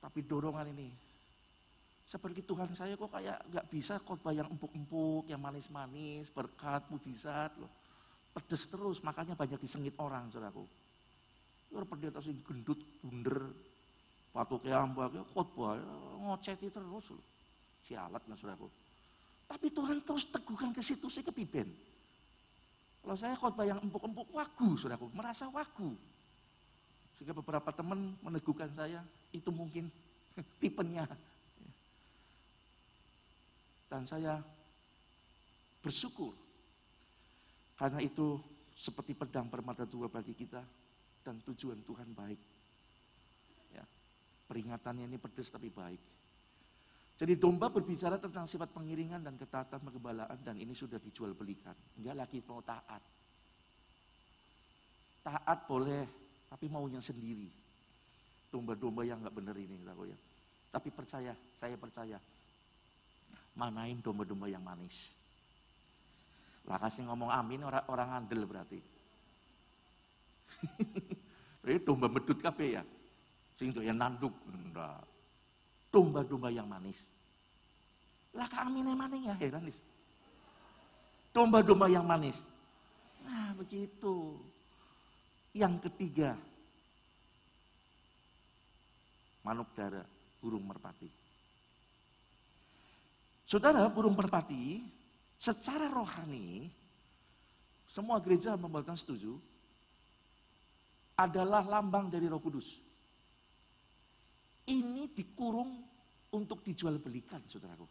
Tapi 0.00 0.20
dorongan 0.28 0.68
ini, 0.76 0.92
seperti 2.04 2.44
Tuhan 2.44 2.68
saya 2.76 3.00
kok 3.00 3.08
kayak 3.08 3.48
nggak 3.48 3.66
bisa 3.72 3.96
khotbah 4.04 4.36
yang 4.36 4.52
empuk-empuk, 4.52 5.24
yang 5.32 5.40
manis-manis, 5.40 6.28
berkat, 6.28 6.84
mujizat 6.92 7.56
loh. 7.56 7.72
Pedes 8.36 8.68
terus, 8.68 9.00
makanya 9.00 9.32
banyak 9.32 9.56
disengit 9.56 9.96
orang, 9.96 10.28
saudaraku. 10.28 10.68
Ya 11.72 11.80
pendeta 11.84 12.20
sih 12.20 12.36
gendut, 12.44 12.80
bunder, 13.00 13.52
patuh 14.36 14.60
keambak, 14.60 15.16
ya 15.16 15.24
khotbah, 15.32 15.80
ya, 15.80 15.88
ngoceti 16.20 16.68
terus 16.68 17.08
loh. 17.08 17.24
Sialat 17.88 18.20
lah 18.28 18.36
saudaraku. 18.36 18.85
Tapi 19.46 19.70
Tuhan 19.70 20.02
terus 20.02 20.26
teguhkan 20.26 20.74
ke 20.74 20.82
situ 20.82 21.06
sih. 21.06 21.22
Kalau 21.22 23.14
saya 23.14 23.38
khotbah 23.38 23.62
yang 23.62 23.78
empuk-empuk, 23.78 24.34
wagu, 24.34 24.74
saudaraku, 24.74 25.06
merasa 25.14 25.46
wagu. 25.50 25.94
Sehingga 27.14 27.32
beberapa 27.32 27.70
teman 27.70 28.18
meneguhkan 28.20 28.68
saya, 28.74 29.00
itu 29.30 29.48
mungkin 29.54 29.86
tipenya 30.60 31.06
dan 33.86 34.02
saya 34.04 34.42
bersyukur. 35.80 36.34
Karena 37.76 38.00
itu 38.02 38.40
seperti 38.76 39.16
pedang 39.16 39.48
bermata 39.48 39.88
dua 39.88 40.10
bagi 40.10 40.34
kita 40.36 40.60
dan 41.24 41.40
tujuan 41.44 41.80
Tuhan 41.84 42.08
baik. 42.12 42.40
Ya, 43.72 43.84
peringatannya 44.48 45.08
ini 45.08 45.18
pedes 45.20 45.52
tapi 45.52 45.68
baik. 45.70 46.00
Jadi 47.16 47.32
domba 47.40 47.72
berbicara 47.72 48.20
tentang 48.20 48.44
sifat 48.44 48.76
pengiringan 48.76 49.24
dan 49.24 49.40
ketaatan 49.40 49.80
pengembalaan 49.80 50.36
dan 50.44 50.52
ini 50.60 50.76
sudah 50.76 51.00
dijual 51.00 51.32
belikan. 51.32 51.72
Enggak 51.96 52.16
lagi 52.20 52.38
mau 52.44 52.60
taat. 52.60 53.00
Taat 55.24 55.58
boleh, 55.64 56.04
tapi 56.52 56.68
maunya 56.68 57.00
sendiri. 57.00 57.48
Domba-domba 58.52 59.00
yang 59.08 59.24
enggak 59.24 59.32
benar 59.32 59.56
ini, 59.56 59.80
ya. 59.80 60.18
Tapi 60.68 60.92
percaya, 60.92 61.32
saya 61.56 61.76
percaya, 61.80 62.20
manain 63.56 63.96
domba-domba 64.04 64.52
yang 64.52 64.60
manis. 64.60 65.16
Lah 66.68 66.76
kasih 66.76 67.08
ngomong 67.08 67.32
amin 67.32 67.64
orang 67.64 67.84
orang 67.88 68.08
andel 68.12 68.44
berarti. 68.44 68.80
Ini 71.66 71.82
domba 71.82 72.06
medut 72.06 72.38
kabeh 72.38 72.78
ya. 72.78 72.82
Sing 73.56 73.72
yang 73.80 73.96
nanduk 73.96 74.34
ndak. 74.46 75.15
Domba-domba 75.96 76.52
yang 76.52 76.68
manis. 76.68 77.00
Lah 78.36 78.44
ka 78.52 78.68
amine 78.68 78.92
maning 78.92 79.32
ya 79.32 79.34
heran 79.40 79.64
nis. 79.64 79.80
Domba-domba 81.32 81.88
yang 81.88 82.04
manis. 82.04 82.36
Nah, 83.24 83.56
begitu. 83.56 84.36
Yang 85.56 85.88
ketiga, 85.88 86.36
manuk 89.40 89.72
dara, 89.72 90.04
burung 90.36 90.68
merpati. 90.68 91.08
Saudara, 93.48 93.88
burung 93.88 94.12
merpati 94.12 94.84
secara 95.40 95.88
rohani, 95.88 96.68
semua 97.88 98.20
gereja 98.20 98.52
membuatkan 98.52 99.00
setuju, 99.00 99.40
adalah 101.16 101.64
lambang 101.64 102.12
dari 102.12 102.28
roh 102.28 102.36
kudus. 102.36 102.84
Ini 104.66 105.10
dikurung 105.14 105.70
untuk 106.34 106.62
dijual 106.66 106.98
belikan, 106.98 107.38
saudaraku. 107.46 107.86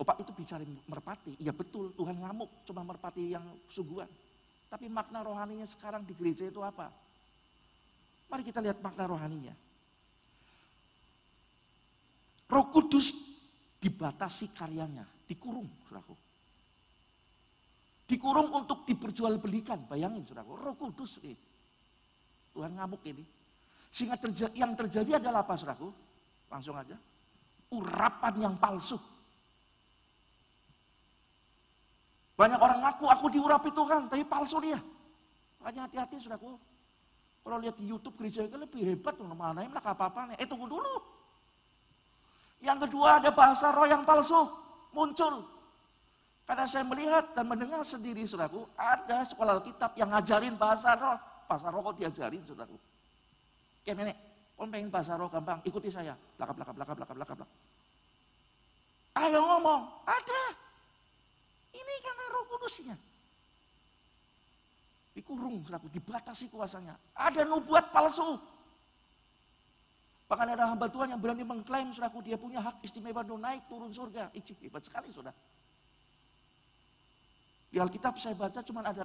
Opak 0.00 0.26
itu 0.26 0.32
bicara 0.34 0.64
merpati, 0.90 1.38
ya 1.38 1.54
betul 1.54 1.94
Tuhan 1.94 2.18
ngamuk, 2.18 2.66
cuma 2.66 2.82
merpati 2.82 3.30
yang 3.30 3.46
sungguhan. 3.70 4.10
Tapi 4.66 4.90
makna 4.90 5.22
rohaninya 5.22 5.68
sekarang 5.70 6.02
di 6.02 6.16
gereja 6.18 6.50
itu 6.50 6.58
apa? 6.64 6.90
Mari 8.26 8.42
kita 8.42 8.58
lihat 8.58 8.82
makna 8.82 9.06
rohaninya. 9.06 9.54
Roh 12.50 12.66
Kudus 12.74 13.14
dibatasi 13.78 14.50
karyanya, 14.56 15.04
dikurung, 15.28 15.68
saudaraku. 15.86 16.16
Dikurung 18.04 18.48
untuk 18.52 18.84
diperjualbelikan, 18.84 19.84
bayangin 19.88 20.24
saudaraku, 20.28 20.52
roh 20.56 20.76
kudus 20.76 21.20
ini. 21.24 21.36
Tuhan 22.52 22.76
ngamuk 22.76 23.00
ini. 23.04 23.24
Sehingga 23.94 24.18
terja 24.18 24.50
yang 24.58 24.74
terjadi 24.74 25.22
adalah 25.22 25.46
apa 25.46 25.54
saudaraku? 25.54 25.94
Langsung 26.50 26.74
aja. 26.74 26.98
Urapan 27.70 28.34
yang 28.42 28.54
palsu. 28.58 28.98
Banyak 32.34 32.58
orang 32.58 32.82
ngaku, 32.82 33.06
aku 33.06 33.26
diurapi 33.30 33.70
Tuhan, 33.70 34.10
tapi 34.10 34.26
palsu 34.26 34.58
dia. 34.58 34.82
Makanya 35.62 35.86
hati-hati 35.86 36.18
saudaraku. 36.18 36.58
Kalau 37.46 37.56
lihat 37.62 37.78
di 37.78 37.86
Youtube 37.86 38.18
gereja 38.18 38.42
lebih 38.50 38.82
hebat, 38.82 39.14
mana 39.22 39.62
lah 39.62 39.78
apa-apa. 39.78 40.34
Eh 40.42 40.48
tunggu 40.48 40.66
dulu. 40.66 40.98
Yang 42.58 42.90
kedua 42.90 43.22
ada 43.22 43.30
bahasa 43.30 43.70
roh 43.70 43.86
yang 43.86 44.02
palsu 44.02 44.50
muncul. 44.90 45.46
Karena 46.50 46.66
saya 46.66 46.82
melihat 46.82 47.30
dan 47.30 47.46
mendengar 47.46 47.86
sendiri 47.86 48.26
saudaraku, 48.26 48.66
ada 48.74 49.22
sekolah 49.22 49.62
kitab 49.62 49.94
yang 49.94 50.10
ngajarin 50.10 50.58
bahasa 50.58 50.98
roh. 50.98 51.14
Bahasa 51.46 51.70
roh 51.70 51.80
kok 51.86 52.02
diajarin 52.02 52.42
saudaraku. 52.42 52.74
Kayak 53.84 53.96
nenek, 54.00 54.16
kau 54.56 54.64
pengen 54.64 54.88
bahasa 54.88 55.12
roh 55.20 55.28
gampang, 55.28 55.60
ikuti 55.68 55.92
saya. 55.92 56.16
Belakap, 56.40 56.56
belakap, 56.56 56.74
belakap, 56.74 56.94
belakap, 56.96 57.16
belakap, 57.20 57.36
belakap. 57.36 57.50
Ayo 59.14 59.38
ngomong, 59.44 59.82
ada. 60.08 60.42
Ini 61.76 61.94
karena 62.00 62.24
roh 62.32 62.44
kudusnya. 62.48 62.96
Dikurung, 65.14 65.62
saudaraku, 65.62 65.86
dibatasi 65.92 66.50
kuasanya. 66.50 66.96
Ada 67.14 67.46
nubuat 67.46 67.92
palsu. 67.92 68.40
Bahkan 70.24 70.56
ada 70.56 70.64
hamba 70.72 70.88
Tuhan 70.88 71.12
yang 71.14 71.20
berani 71.20 71.44
mengklaim 71.44 71.92
suraku 71.92 72.24
dia 72.24 72.40
punya 72.40 72.58
hak 72.58 72.80
istimewa 72.80 73.20
untuk 73.20 73.38
naik 73.38 73.68
turun 73.68 73.92
surga. 73.92 74.32
Icip, 74.32 74.56
hebat 74.64 74.82
sekali 74.82 75.12
sudah. 75.12 75.30
Di 77.68 77.76
Alkitab 77.76 78.16
saya 78.16 78.32
baca 78.32 78.64
cuma 78.64 78.80
ada 78.80 79.04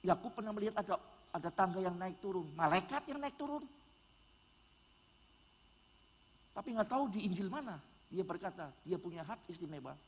Yakub 0.00 0.32
pernah 0.32 0.50
melihat 0.56 0.80
ada 0.80 0.96
ada 1.34 1.50
tangga 1.50 1.82
yang 1.82 1.98
naik 1.98 2.22
turun, 2.22 2.46
malaikat 2.54 3.02
yang 3.10 3.18
naik 3.18 3.34
turun. 3.34 3.66
Tapi 6.54 6.68
nggak 6.70 6.86
tahu 6.86 7.10
di 7.10 7.26
Injil 7.26 7.50
mana 7.50 7.82
dia 8.06 8.22
berkata 8.22 8.70
dia 8.86 8.94
punya 8.94 9.26
hak 9.26 9.50
istimewa 9.50 9.98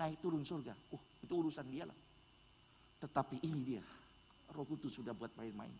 naik 0.00 0.16
turun 0.24 0.40
surga. 0.40 0.72
Uh, 0.88 1.02
itu 1.20 1.32
urusan 1.36 1.68
dia 1.68 1.84
lah. 1.84 1.98
Tetapi 3.04 3.44
ini 3.44 3.60
dia, 3.76 3.84
Roh 4.56 4.64
Kudus 4.64 4.96
sudah 4.96 5.12
buat 5.12 5.32
main-main. 5.36 5.72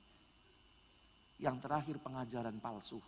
Yang 1.40 1.56
terakhir 1.64 1.96
pengajaran 2.04 2.60
palsu. 2.60 3.00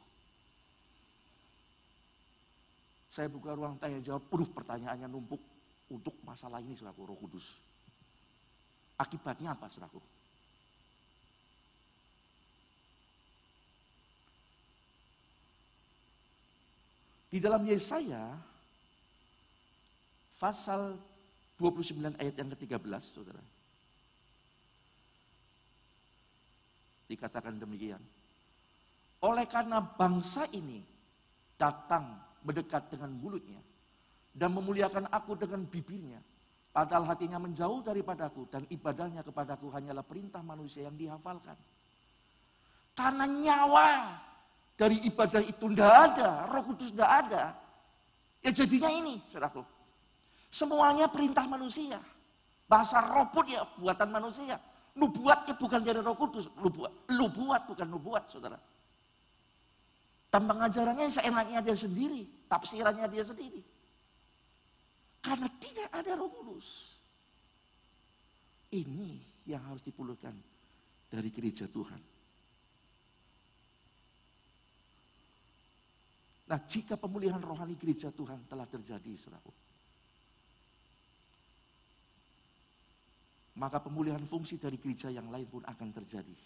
Saya 3.12 3.28
buka 3.28 3.52
ruang 3.52 3.76
tanya 3.76 4.00
jawab, 4.00 4.24
penuh 4.32 4.48
pertanyaannya 4.48 5.04
numpuk 5.04 5.40
untuk 5.92 6.16
masalah 6.24 6.64
ini 6.64 6.72
selaku 6.72 7.04
roh 7.04 7.18
kudus. 7.20 7.44
Akibatnya 8.96 9.52
apa 9.52 9.68
selaku? 9.68 10.00
Di 17.32 17.40
dalam 17.40 17.64
Yesaya, 17.64 18.36
pasal 20.36 21.00
29 21.56 22.20
ayat 22.20 22.36
yang 22.36 22.52
ke-13, 22.52 23.00
saudara. 23.00 23.40
Dikatakan 27.08 27.56
demikian. 27.56 28.04
Oleh 29.24 29.48
karena 29.48 29.80
bangsa 29.80 30.44
ini 30.52 30.84
datang 31.56 32.20
mendekat 32.44 32.92
dengan 32.92 33.16
mulutnya 33.16 33.64
dan 34.36 34.52
memuliakan 34.52 35.08
aku 35.08 35.32
dengan 35.32 35.64
bibirnya, 35.64 36.20
padahal 36.68 37.08
hatinya 37.08 37.40
menjauh 37.40 37.80
daripadaku 37.80 38.44
dan 38.52 38.68
ibadahnya 38.68 39.24
kepadaku 39.24 39.72
hanyalah 39.72 40.04
perintah 40.04 40.44
manusia 40.44 40.84
yang 40.84 41.00
dihafalkan. 41.00 41.56
Karena 42.92 43.24
nyawa 43.24 43.88
dari 44.76 44.98
ibadah 45.04 45.42
itu 45.44 45.64
tidak 45.72 45.92
ada, 46.12 46.48
roh 46.48 46.62
kudus 46.64 46.90
tidak 46.90 47.10
ada. 47.26 47.42
Ya 48.42 48.50
jadinya 48.50 48.90
ini, 48.90 49.22
saudaraku. 49.30 49.62
Semuanya 50.52 51.06
perintah 51.08 51.46
manusia. 51.46 52.02
Bahasa 52.66 53.00
roh 53.00 53.30
pun 53.30 53.46
ya 53.48 53.64
buatan 53.78 54.10
manusia. 54.10 54.58
Nubuatnya 54.92 55.56
bukan 55.56 55.80
dari 55.80 56.00
roh 56.02 56.16
kudus. 56.18 56.50
Nubuat, 56.60 56.92
nubuat 57.08 57.62
bukan 57.68 57.86
nubuat, 57.88 58.24
saudara. 58.28 58.58
Tambang 60.28 60.60
ajarannya 60.64 61.08
seenaknya 61.08 61.60
dia 61.64 61.76
sendiri. 61.76 62.28
Tafsirannya 62.48 63.06
dia 63.08 63.24
sendiri. 63.24 63.60
Karena 65.22 65.48
tidak 65.56 65.88
ada 65.92 66.12
roh 66.18 66.28
kudus. 66.28 66.98
Ini 68.72 69.20
yang 69.46 69.62
harus 69.68 69.84
dipulihkan 69.84 70.32
dari 71.12 71.28
gereja 71.28 71.68
Tuhan. 71.68 72.11
Nah 76.52 76.60
jika 76.68 77.00
pemulihan 77.00 77.40
rohani 77.40 77.80
gereja 77.80 78.12
Tuhan 78.12 78.44
telah 78.44 78.68
terjadi, 78.68 79.08
saudara, 79.16 79.40
maka 83.56 83.80
pemulihan 83.80 84.20
fungsi 84.28 84.60
dari 84.60 84.76
gereja 84.76 85.08
yang 85.08 85.32
lain 85.32 85.48
pun 85.48 85.64
akan 85.64 85.88
terjadi. 85.96 86.36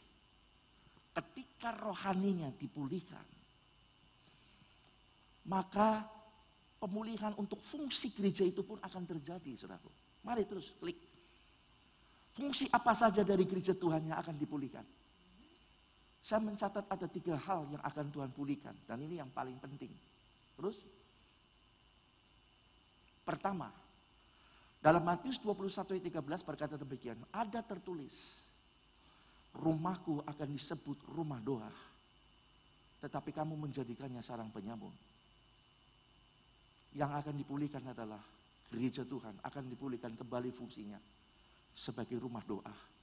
Ketika 1.10 1.74
rohaninya 1.74 2.54
dipulihkan, 2.54 3.26
maka 5.50 6.06
pemulihan 6.78 7.34
untuk 7.34 7.58
fungsi 7.58 8.14
gereja 8.14 8.46
itu 8.46 8.62
pun 8.62 8.78
akan 8.78 9.02
terjadi, 9.10 9.58
saudaraku. 9.58 9.90
Mari 10.22 10.46
terus 10.46 10.70
klik. 10.78 11.02
Fungsi 12.38 12.70
apa 12.70 12.94
saja 12.94 13.26
dari 13.26 13.42
gereja 13.42 13.74
Tuhan 13.74 14.06
yang 14.06 14.22
akan 14.22 14.38
dipulihkan? 14.38 14.86
Saya 16.26 16.42
mencatat 16.42 16.90
ada 16.90 17.06
tiga 17.06 17.38
hal 17.38 17.70
yang 17.70 17.78
akan 17.86 18.10
Tuhan 18.10 18.30
pulihkan. 18.34 18.74
Dan 18.82 18.98
ini 19.06 19.22
yang 19.22 19.30
paling 19.30 19.54
penting. 19.62 19.94
Terus, 20.58 20.82
pertama, 23.22 23.70
dalam 24.82 25.06
Matius 25.06 25.38
21 25.38 25.94
ayat 25.94 26.02
13 26.10 26.42
berkata 26.42 26.74
demikian, 26.74 27.14
ada 27.30 27.62
tertulis, 27.62 28.42
rumahku 29.54 30.26
akan 30.26 30.48
disebut 30.50 30.98
rumah 31.14 31.38
doa, 31.38 31.70
tetapi 33.06 33.30
kamu 33.30 33.54
menjadikannya 33.54 34.18
sarang 34.18 34.50
penyamun 34.50 34.90
yang 36.98 37.12
akan 37.12 37.38
dipulihkan 37.38 37.84
adalah 37.92 38.18
gereja 38.72 39.06
Tuhan 39.06 39.36
akan 39.46 39.64
dipulihkan 39.68 40.16
kembali 40.16 40.50
fungsinya 40.50 40.98
sebagai 41.76 42.18
rumah 42.18 42.42
doa. 42.42 42.95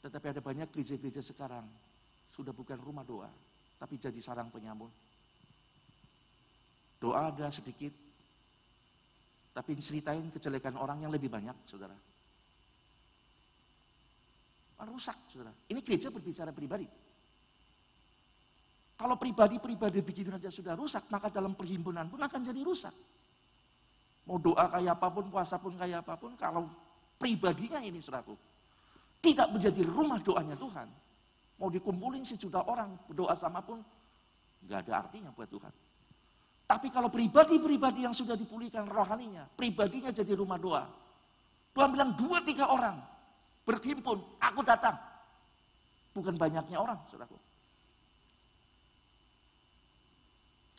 Tetapi 0.00 0.26
ada 0.32 0.40
banyak 0.40 0.68
gereja-gereja 0.72 1.20
sekarang 1.20 1.64
sudah 2.32 2.56
bukan 2.56 2.80
rumah 2.80 3.04
doa, 3.04 3.28
tapi 3.76 4.00
jadi 4.00 4.16
sarang 4.20 4.48
penyamun. 4.48 4.88
Doa 7.00 7.28
ada 7.32 7.52
sedikit, 7.52 7.92
tapi 9.52 9.76
ceritain 9.76 10.24
kejelekan 10.32 10.76
orang 10.80 11.04
yang 11.04 11.12
lebih 11.12 11.28
banyak, 11.28 11.56
saudara. 11.68 11.96
Rusak, 14.80 15.16
saudara. 15.28 15.52
Ini 15.68 15.84
gereja 15.84 16.08
berbicara 16.08 16.56
pribadi. 16.56 16.88
Kalau 18.96 19.16
pribadi-pribadi 19.16 20.00
bikin 20.04 20.28
saja 20.36 20.48
sudah 20.52 20.76
rusak, 20.76 21.08
maka 21.08 21.32
dalam 21.32 21.52
perhimpunan 21.56 22.08
pun 22.08 22.20
akan 22.20 22.40
jadi 22.40 22.60
rusak. 22.64 22.92
Mau 24.28 24.36
doa 24.36 24.68
kayak 24.68 24.96
apa 24.96 25.08
pun, 25.08 25.28
puasa 25.32 25.56
pun 25.56 25.72
kayak 25.76 26.04
apa 26.04 26.20
pun, 26.20 26.36
kalau 26.36 26.68
pribadinya 27.16 27.80
ini 27.80 28.00
suraku, 28.00 28.36
tidak 29.20 29.52
menjadi 29.52 29.84
rumah 29.84 30.18
doanya 30.20 30.56
Tuhan. 30.56 30.88
Mau 31.60 31.68
dikumpulin 31.68 32.24
sejuta 32.24 32.64
orang 32.64 32.96
berdoa 33.04 33.36
sama 33.36 33.60
pun, 33.60 33.84
nggak 34.64 34.88
ada 34.88 35.04
artinya 35.04 35.28
buat 35.36 35.48
Tuhan. 35.48 35.72
Tapi 36.64 36.88
kalau 36.88 37.12
pribadi-pribadi 37.12 38.08
yang 38.08 38.16
sudah 38.16 38.38
dipulihkan 38.38 38.88
rohaninya, 38.88 39.44
pribadinya 39.58 40.08
jadi 40.08 40.32
rumah 40.32 40.56
doa. 40.56 40.88
Tuhan 41.76 41.92
bilang 41.92 42.16
dua 42.16 42.40
tiga 42.46 42.70
orang 42.72 42.96
berhimpun, 43.66 44.18
aku 44.40 44.60
datang. 44.64 44.96
Bukan 46.10 46.34
banyaknya 46.34 46.80
orang, 46.80 46.98
saudaraku. 47.06 47.38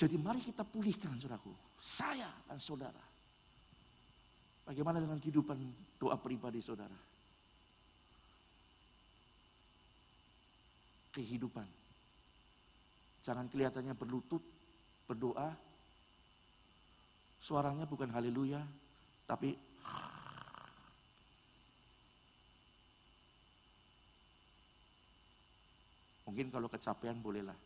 Jadi 0.02 0.16
mari 0.18 0.42
kita 0.42 0.66
pulihkan 0.66 1.14
saudaraku. 1.22 1.54
Saya 1.78 2.28
dan 2.50 2.58
saudara. 2.58 3.04
Bagaimana 4.66 4.98
dengan 4.98 5.22
kehidupan 5.22 5.58
doa 6.02 6.18
pribadi 6.18 6.64
saudara? 6.64 7.11
Kehidupan. 11.12 11.68
Jangan 13.22 13.46
kelihatannya 13.52 13.94
berlutut, 13.94 14.42
berdoa. 15.06 15.54
Suaranya 17.42 17.86
bukan 17.86 18.10
haleluya, 18.14 18.62
tapi 19.26 19.58
Mungkin 26.32 26.48
kalau 26.48 26.72
kecapean 26.72 27.20
bolehlah. 27.20 27.60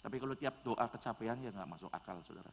Tapi 0.00 0.16
kalau 0.16 0.32
tiap 0.32 0.64
doa 0.64 0.88
kecapean 0.88 1.44
ya 1.44 1.52
nggak 1.52 1.68
masuk 1.68 1.92
akal, 1.92 2.16
saudara. 2.24 2.48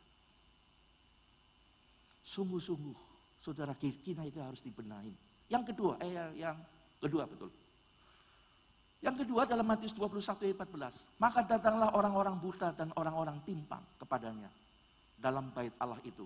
Sungguh-sungguh, 2.28 2.98
saudara 3.40 3.72
kita 3.80 4.28
itu 4.28 4.44
harus 4.44 4.60
dibenahi. 4.60 5.16
Yang 5.48 5.72
kedua, 5.72 5.96
eh 6.04 6.12
yang 6.36 6.60
kedua 7.00 7.24
betul. 7.24 7.56
Yang 9.04 9.26
kedua 9.26 9.44
dalam 9.46 9.68
Matius 9.68 9.94
21 9.94 10.46
ayat 10.46 10.58
14. 10.66 11.22
Maka 11.22 11.40
datanglah 11.46 11.94
orang-orang 11.94 12.36
buta 12.40 12.74
dan 12.74 12.90
orang-orang 12.96 13.38
timpang 13.44 13.84
kepadanya 14.00 14.50
dalam 15.20 15.52
bait 15.52 15.74
Allah 15.80 16.00
itu. 16.04 16.26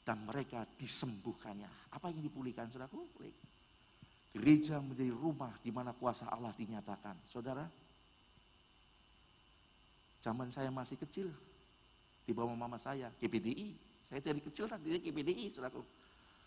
Dan 0.00 0.26
mereka 0.26 0.64
disembuhkannya. 0.80 1.94
Apa 1.94 2.10
yang 2.10 2.24
dipulihkan 2.24 2.72
saudaraku? 2.72 3.04
Gereja 4.30 4.78
menjadi 4.82 5.12
rumah 5.12 5.54
di 5.60 5.70
mana 5.70 5.94
kuasa 5.94 6.26
Allah 6.26 6.50
dinyatakan. 6.56 7.14
Saudara, 7.30 7.62
Zaman 10.20 10.52
saya 10.52 10.68
masih 10.68 11.00
kecil, 11.00 11.32
di 12.28 12.32
bawah 12.36 12.52
mama 12.52 12.76
saya, 12.76 13.08
KPDI. 13.16 13.72
Saya 14.04 14.20
dari 14.20 14.40
kecil 14.44 14.68
tadi 14.68 15.00
KPDI, 15.00 15.56
saudaraku. 15.56 15.80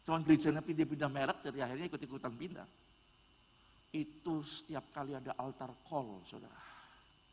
Cuma 0.05 0.21
gerejanya 0.21 0.61
pindah-pindah 0.61 1.09
merek, 1.09 1.37
jadi 1.41 1.65
akhirnya 1.65 1.89
ikut-ikutan 1.89 2.33
pindah. 2.37 2.67
Itu 3.93 4.41
setiap 4.41 4.89
kali 4.89 5.13
ada 5.13 5.37
altar 5.37 5.69
call, 5.85 6.25
saudara. 6.25 6.57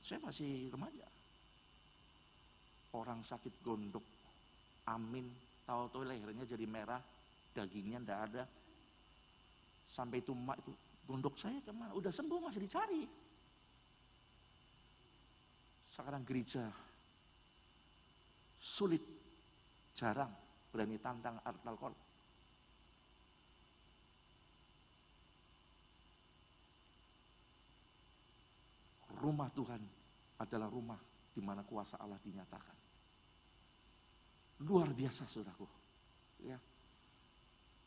Saya 0.04 0.20
masih 0.20 0.68
remaja. 0.68 1.08
Orang 2.92 3.24
sakit 3.24 3.64
gondok, 3.64 4.02
amin, 4.84 5.24
tahu-tahu 5.64 6.04
lehernya 6.04 6.44
jadi 6.44 6.66
merah, 6.66 7.00
dagingnya 7.54 8.02
ndak 8.02 8.20
ada. 8.28 8.44
Sampai 9.88 10.20
itu 10.20 10.36
mak 10.36 10.58
itu, 10.60 10.74
gondok 11.06 11.38
saya 11.38 11.62
ke 11.64 11.70
mana? 11.72 11.94
Udah 11.94 12.12
sembuh 12.12 12.50
masih 12.50 12.60
dicari. 12.60 13.02
Sekarang 15.94 16.26
gereja 16.26 16.66
sulit, 18.60 19.02
jarang 19.94 20.34
berani 20.68 20.98
tantang 21.00 21.40
alkohol. 21.64 21.94
Rumah 29.20 29.48
Tuhan 29.52 29.82
adalah 30.40 30.68
rumah 30.72 30.96
di 31.30 31.44
mana 31.44 31.60
kuasa 31.60 32.00
Allah 32.00 32.16
dinyatakan. 32.24 32.76
Luar 34.64 34.88
biasa 34.96 35.28
saudaraku. 35.28 35.68
Ya. 36.40 36.56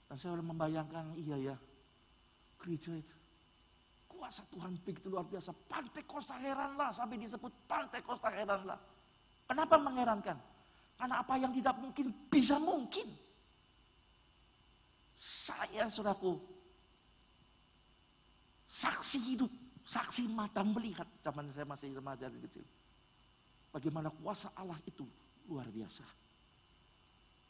Dan 0.05 0.17
saya 0.21 0.37
membayangkan, 0.37 1.17
iya 1.17 1.53
ya, 1.53 1.55
gereja 2.61 2.93
itu 2.93 3.15
kuasa 4.23 4.45
Tuhan 4.47 4.77
begitu 4.79 5.11
luar 5.11 5.27
biasa. 5.27 5.51
Pantai 5.67 6.05
Kosta 6.07 6.39
heranlah 6.39 6.95
sampai 6.95 7.19
disebut 7.19 7.51
Pantai 7.67 7.99
Kosta 7.99 8.31
heranlah. 8.31 8.79
Kenapa 9.43 9.75
mengherankan? 9.75 10.37
Karena 10.95 11.19
apa 11.19 11.35
yang 11.35 11.51
tidak 11.51 11.75
mungkin 11.81 12.07
bisa 12.31 12.55
mungkin. 12.55 13.11
Saya 15.19 15.91
saudaraku 15.91 16.39
saksi 18.71 19.19
hidup, 19.33 19.51
saksi 19.83 20.31
mata 20.31 20.63
melihat 20.63 21.07
zaman 21.23 21.51
saya 21.51 21.67
masih 21.67 21.93
remaja 21.95 22.27
dan 22.31 22.39
kecil. 22.39 22.65
Bagaimana 23.73 24.09
kuasa 24.13 24.53
Allah 24.55 24.77
itu 24.87 25.03
luar 25.49 25.67
biasa. 25.67 26.05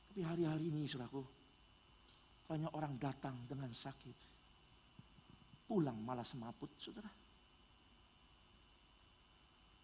Tapi 0.10 0.22
hari-hari 0.22 0.70
ini 0.70 0.86
saudaraku, 0.86 1.22
banyak 2.48 2.72
orang 2.74 2.96
datang 3.02 3.36
dengan 3.50 3.70
sakit 3.74 4.34
Pulang 5.74 5.96
malah 6.06 6.22
semaput, 6.22 6.70
saudara. 6.78 7.10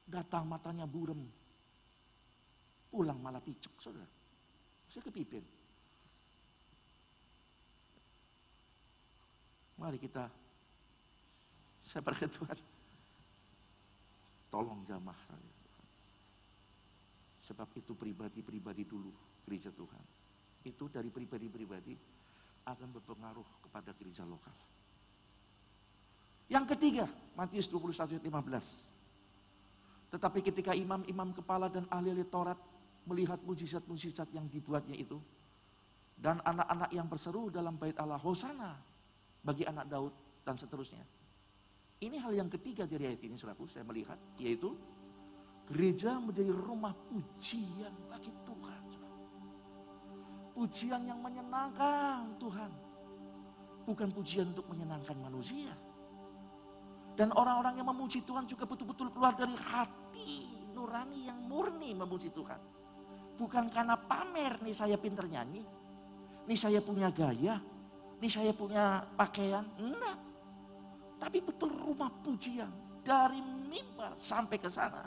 Datang 0.06 0.46
matanya 0.46 0.86
burem. 0.86 1.26
Pulang 2.94 3.18
malah 3.18 3.42
picek, 3.42 3.74
saudara. 3.82 4.06
Saya 4.86 5.02
kepipin. 5.02 5.42
Mari 9.82 9.98
kita, 9.98 10.30
saya 11.90 12.06
berkata 12.06 12.30
Tuhan, 12.38 12.60
tolong 14.54 14.86
jamah. 14.86 15.18
Sebab 17.50 17.66
itu 17.82 17.98
pribadi-pribadi 17.98 18.86
dulu 18.86 19.10
gereja 19.42 19.74
Tuhan. 19.74 20.06
Itu 20.70 20.86
dari 20.86 21.10
pribadi-pribadi 21.10 21.98
akan 22.70 22.94
berpengaruh 22.94 23.66
kepada 23.66 23.90
gereja 23.98 24.22
lokal. 24.22 24.54
Yang 26.46 26.78
ketiga, 26.78 27.10
Matius 27.34 27.66
21 27.66 28.22
ayat 28.22 28.22
15. 28.22 30.14
Tetapi 30.14 30.40
ketika 30.46 30.78
imam-imam 30.78 31.34
kepala 31.34 31.74
dan 31.74 31.90
ahli-ahli 31.90 32.22
Taurat 32.30 32.58
melihat 33.10 33.42
mujizat-mujizat 33.42 34.30
yang 34.30 34.46
dibuatnya 34.46 34.94
itu, 34.94 35.18
dan 36.14 36.38
anak-anak 36.46 36.94
yang 36.94 37.10
berseru 37.10 37.50
dalam 37.50 37.74
bait 37.82 37.98
Allah, 37.98 38.22
Hosana 38.22 38.78
bagi 39.42 39.66
anak 39.66 39.90
Daud 39.90 40.14
dan 40.46 40.54
seterusnya. 40.54 41.02
Ini 42.00 42.16
hal 42.24 42.32
yang 42.32 42.48
ketiga 42.48 42.88
dari 42.88 43.12
ayat 43.12 43.20
ini, 43.28 43.36
saudaraku, 43.36 43.68
saya 43.68 43.84
melihat, 43.84 44.16
yaitu 44.40 44.72
Gereja 45.70 46.18
menjadi 46.18 46.50
rumah 46.50 46.98
pujian 46.98 47.94
bagi 48.10 48.34
Tuhan. 48.42 48.84
Pujian 50.58 51.02
yang 51.06 51.22
menyenangkan 51.22 52.34
Tuhan. 52.42 52.72
Bukan 53.86 54.10
pujian 54.10 54.50
untuk 54.50 54.66
menyenangkan 54.66 55.14
manusia. 55.22 55.70
Dan 57.14 57.30
orang-orang 57.38 57.78
yang 57.78 57.86
memuji 57.86 58.26
Tuhan 58.26 58.50
juga 58.50 58.66
betul-betul 58.66 59.14
keluar 59.14 59.38
dari 59.38 59.54
hati 59.54 60.50
nurani 60.74 61.30
yang 61.30 61.38
murni 61.46 61.94
memuji 61.94 62.34
Tuhan. 62.34 62.58
Bukan 63.38 63.70
karena 63.70 63.94
pamer 63.94 64.58
nih 64.66 64.74
saya 64.74 64.98
pinter 64.98 65.30
nyanyi. 65.30 65.62
Nih 66.50 66.58
saya 66.58 66.82
punya 66.82 67.14
gaya. 67.14 67.62
Nih 68.18 68.32
saya 68.34 68.58
punya 68.58 69.06
pakaian. 69.14 69.70
Enggak. 69.78 70.29
Tapi 71.20 71.44
betul 71.44 71.76
rumah 71.76 72.10
pujian. 72.24 72.72
Dari 73.04 73.40
mimbar 73.44 74.16
sampai 74.16 74.58
ke 74.60 74.72
sana 74.72 75.04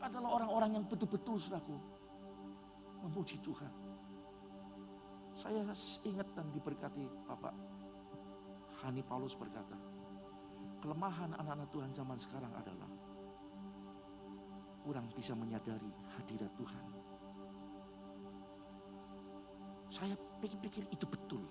adalah 0.00 0.40
orang-orang 0.40 0.80
yang 0.80 0.84
betul-betul 0.84 1.36
suraku 1.40 1.76
memuji 3.04 3.40
Tuhan. 3.40 3.72
Saya 5.36 5.64
ingat 6.04 6.28
dan 6.36 6.52
diberkati 6.52 7.08
Bapak 7.24 7.54
Hani 8.80 9.04
Paulus 9.04 9.36
berkata, 9.36 9.76
kelemahan 10.80 11.36
anak-anak 11.36 11.68
Tuhan 11.68 11.92
zaman 11.92 12.16
sekarang 12.16 12.52
adalah 12.56 12.88
kurang 14.80 15.12
bisa 15.12 15.36
menyadari 15.36 15.92
hadirat 16.16 16.48
Tuhan. 16.56 16.84
Saya 19.92 20.16
pikir-pikir 20.40 20.88
itu 20.88 21.04
betul. 21.04 21.44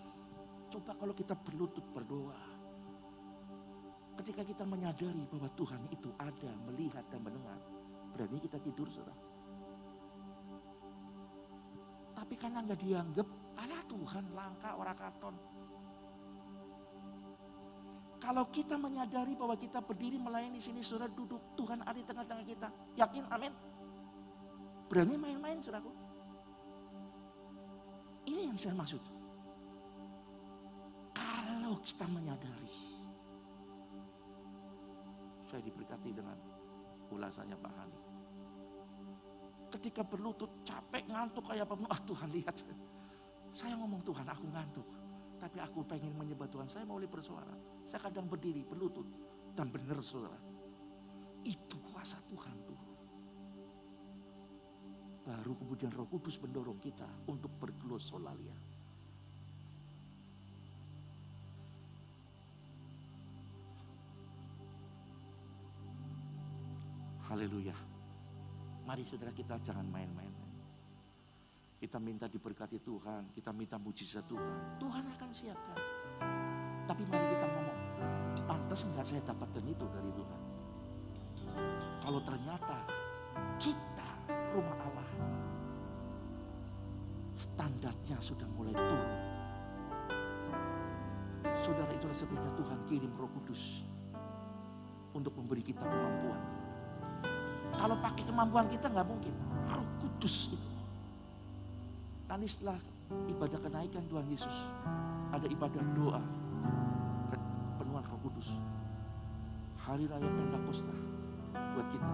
Coba 0.73 0.97
kalau 0.97 1.13
kita 1.13 1.38
berlutut 1.38 1.86
berdoa. 1.93 2.59
Ketika 4.20 4.44
kita 4.44 4.68
menyadari 4.68 5.24
bahwa 5.32 5.48
Tuhan 5.56 5.80
itu 5.96 6.12
ada, 6.20 6.52
melihat 6.68 7.08
dan 7.08 7.24
mendengar 7.24 7.56
berani 8.12 8.36
kita 8.44 8.60
tidur 8.60 8.92
saudara. 8.92 9.16
Tapi 12.20 12.36
karena 12.36 12.60
nggak 12.68 12.80
dianggap, 12.84 13.28
Allah 13.56 13.80
Tuhan 13.88 14.26
langka 14.36 14.76
orang 14.76 14.98
katon. 15.00 15.36
Kalau 18.20 18.44
kita 18.52 18.76
menyadari 18.76 19.40
bahwa 19.40 19.56
kita 19.56 19.80
berdiri 19.80 20.20
melayani 20.20 20.60
sini, 20.60 20.84
saudara 20.84 21.08
duduk, 21.08 21.56
Tuhan 21.56 21.80
ada 21.88 21.96
di 21.96 22.04
tengah-tengah 22.04 22.44
kita. 22.44 22.68
Yakin, 23.00 23.24
amin. 23.32 23.56
Berani 24.92 25.16
main-main, 25.16 25.64
saudaraku. 25.64 25.96
Ini 28.28 28.52
yang 28.52 28.60
saya 28.60 28.76
maksud. 28.76 29.00
Kalau 31.16 31.80
kita 31.88 32.04
menyadari, 32.12 32.88
saya 35.50 35.66
diberkati 35.66 36.14
dengan 36.14 36.38
ulasannya 37.10 37.58
Pak 37.58 37.74
Hani. 37.74 38.00
Ketika 39.74 40.06
berlutut 40.06 40.62
capek 40.62 41.10
ngantuk 41.10 41.50
kayak 41.50 41.66
apa? 41.66 41.74
Ah 41.90 42.02
Tuhan 42.06 42.30
lihat. 42.30 42.58
Saya 43.50 43.74
ngomong 43.82 44.06
Tuhan 44.06 44.30
aku 44.30 44.46
ngantuk. 44.54 44.88
Tapi 45.42 45.58
aku 45.58 45.82
pengen 45.90 46.14
menyebut 46.14 46.54
Tuhan. 46.54 46.70
Saya 46.70 46.86
mau 46.86 47.02
bersuara. 47.02 47.58
Saya 47.90 48.06
kadang 48.06 48.30
berdiri 48.30 48.62
berlutut. 48.62 49.10
Dan 49.58 49.74
benar 49.74 49.98
saudara. 50.06 50.38
Itu 51.42 51.82
kuasa 51.82 52.22
Tuhan 52.30 52.56
tuh. 52.70 52.82
Baru 55.26 55.58
kemudian 55.58 55.94
roh 55.94 56.10
kudus 56.10 56.38
mendorong 56.42 56.78
kita 56.78 57.06
untuk 57.30 57.54
berglosolalia. 57.58 58.58
Haleluya. 67.30 67.78
Mari 68.89 69.06
saudara 69.06 69.30
kita 69.30 69.62
jangan 69.62 69.86
main-main. 69.86 70.34
Kita 71.78 72.02
minta 72.02 72.26
diberkati 72.26 72.82
Tuhan, 72.82 73.30
kita 73.38 73.54
minta 73.54 73.78
mujizat 73.78 74.26
Tuhan. 74.26 74.82
Tuhan 74.82 75.06
akan 75.13 75.30
siapkan. 75.30 75.78
Tapi 76.89 77.06
mari 77.06 77.26
kita 77.38 77.46
ngomong, 77.46 77.80
pantas 78.50 78.82
enggak 78.82 79.06
saya 79.06 79.22
dapatkan 79.30 79.62
itu 79.62 79.86
dari 79.94 80.10
Tuhan? 80.10 80.42
Kalau 82.02 82.20
ternyata 82.26 82.78
kita 83.62 84.10
rumah 84.50 84.78
Allah, 84.89 85.10
standarnya 87.38 88.18
sudah 88.26 88.50
mulai 88.58 88.74
turun. 88.74 89.12
Saudara 91.62 91.94
itulah 91.94 92.18
sebabnya 92.18 92.52
Tuhan 92.58 92.80
kirim 92.89 93.13
roh 93.13 93.30
kudus 93.38 93.86
untuk 95.13 95.38
memberi 95.38 95.62
kita 95.62 95.86
kemampuan 95.86 96.59
kalau 97.80 97.96
pakai 98.04 98.24
kemampuan 98.28 98.68
kita 98.68 98.92
nggak 98.92 99.08
mungkin. 99.08 99.32
Roh 99.72 99.88
Kudus 100.04 100.52
itu. 100.52 100.70
Nanti 102.28 102.46
setelah 102.52 102.76
ibadah 103.32 103.60
kenaikan 103.63 104.04
Tuhan 104.12 104.28
Yesus, 104.28 104.58
ada 105.32 105.48
ibadah 105.48 105.80
doa 105.96 106.22
penuhan 107.80 108.04
Roh 108.04 108.20
Kudus. 108.20 108.52
Hari 109.80 110.06
Raya 110.12 110.28
Pentakosta 110.28 110.94
buat 111.56 111.88
kita. 111.88 112.13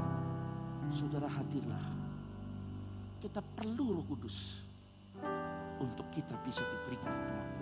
Saudara 0.94 1.26
hadirlah. 1.26 1.86
Kita 3.18 3.42
perlu 3.42 3.98
Roh 3.98 4.06
Kudus 4.06 4.62
untuk 5.82 6.06
kita 6.14 6.38
bisa 6.46 6.62
diberikan 6.62 7.10
kemampuan. 7.10 7.56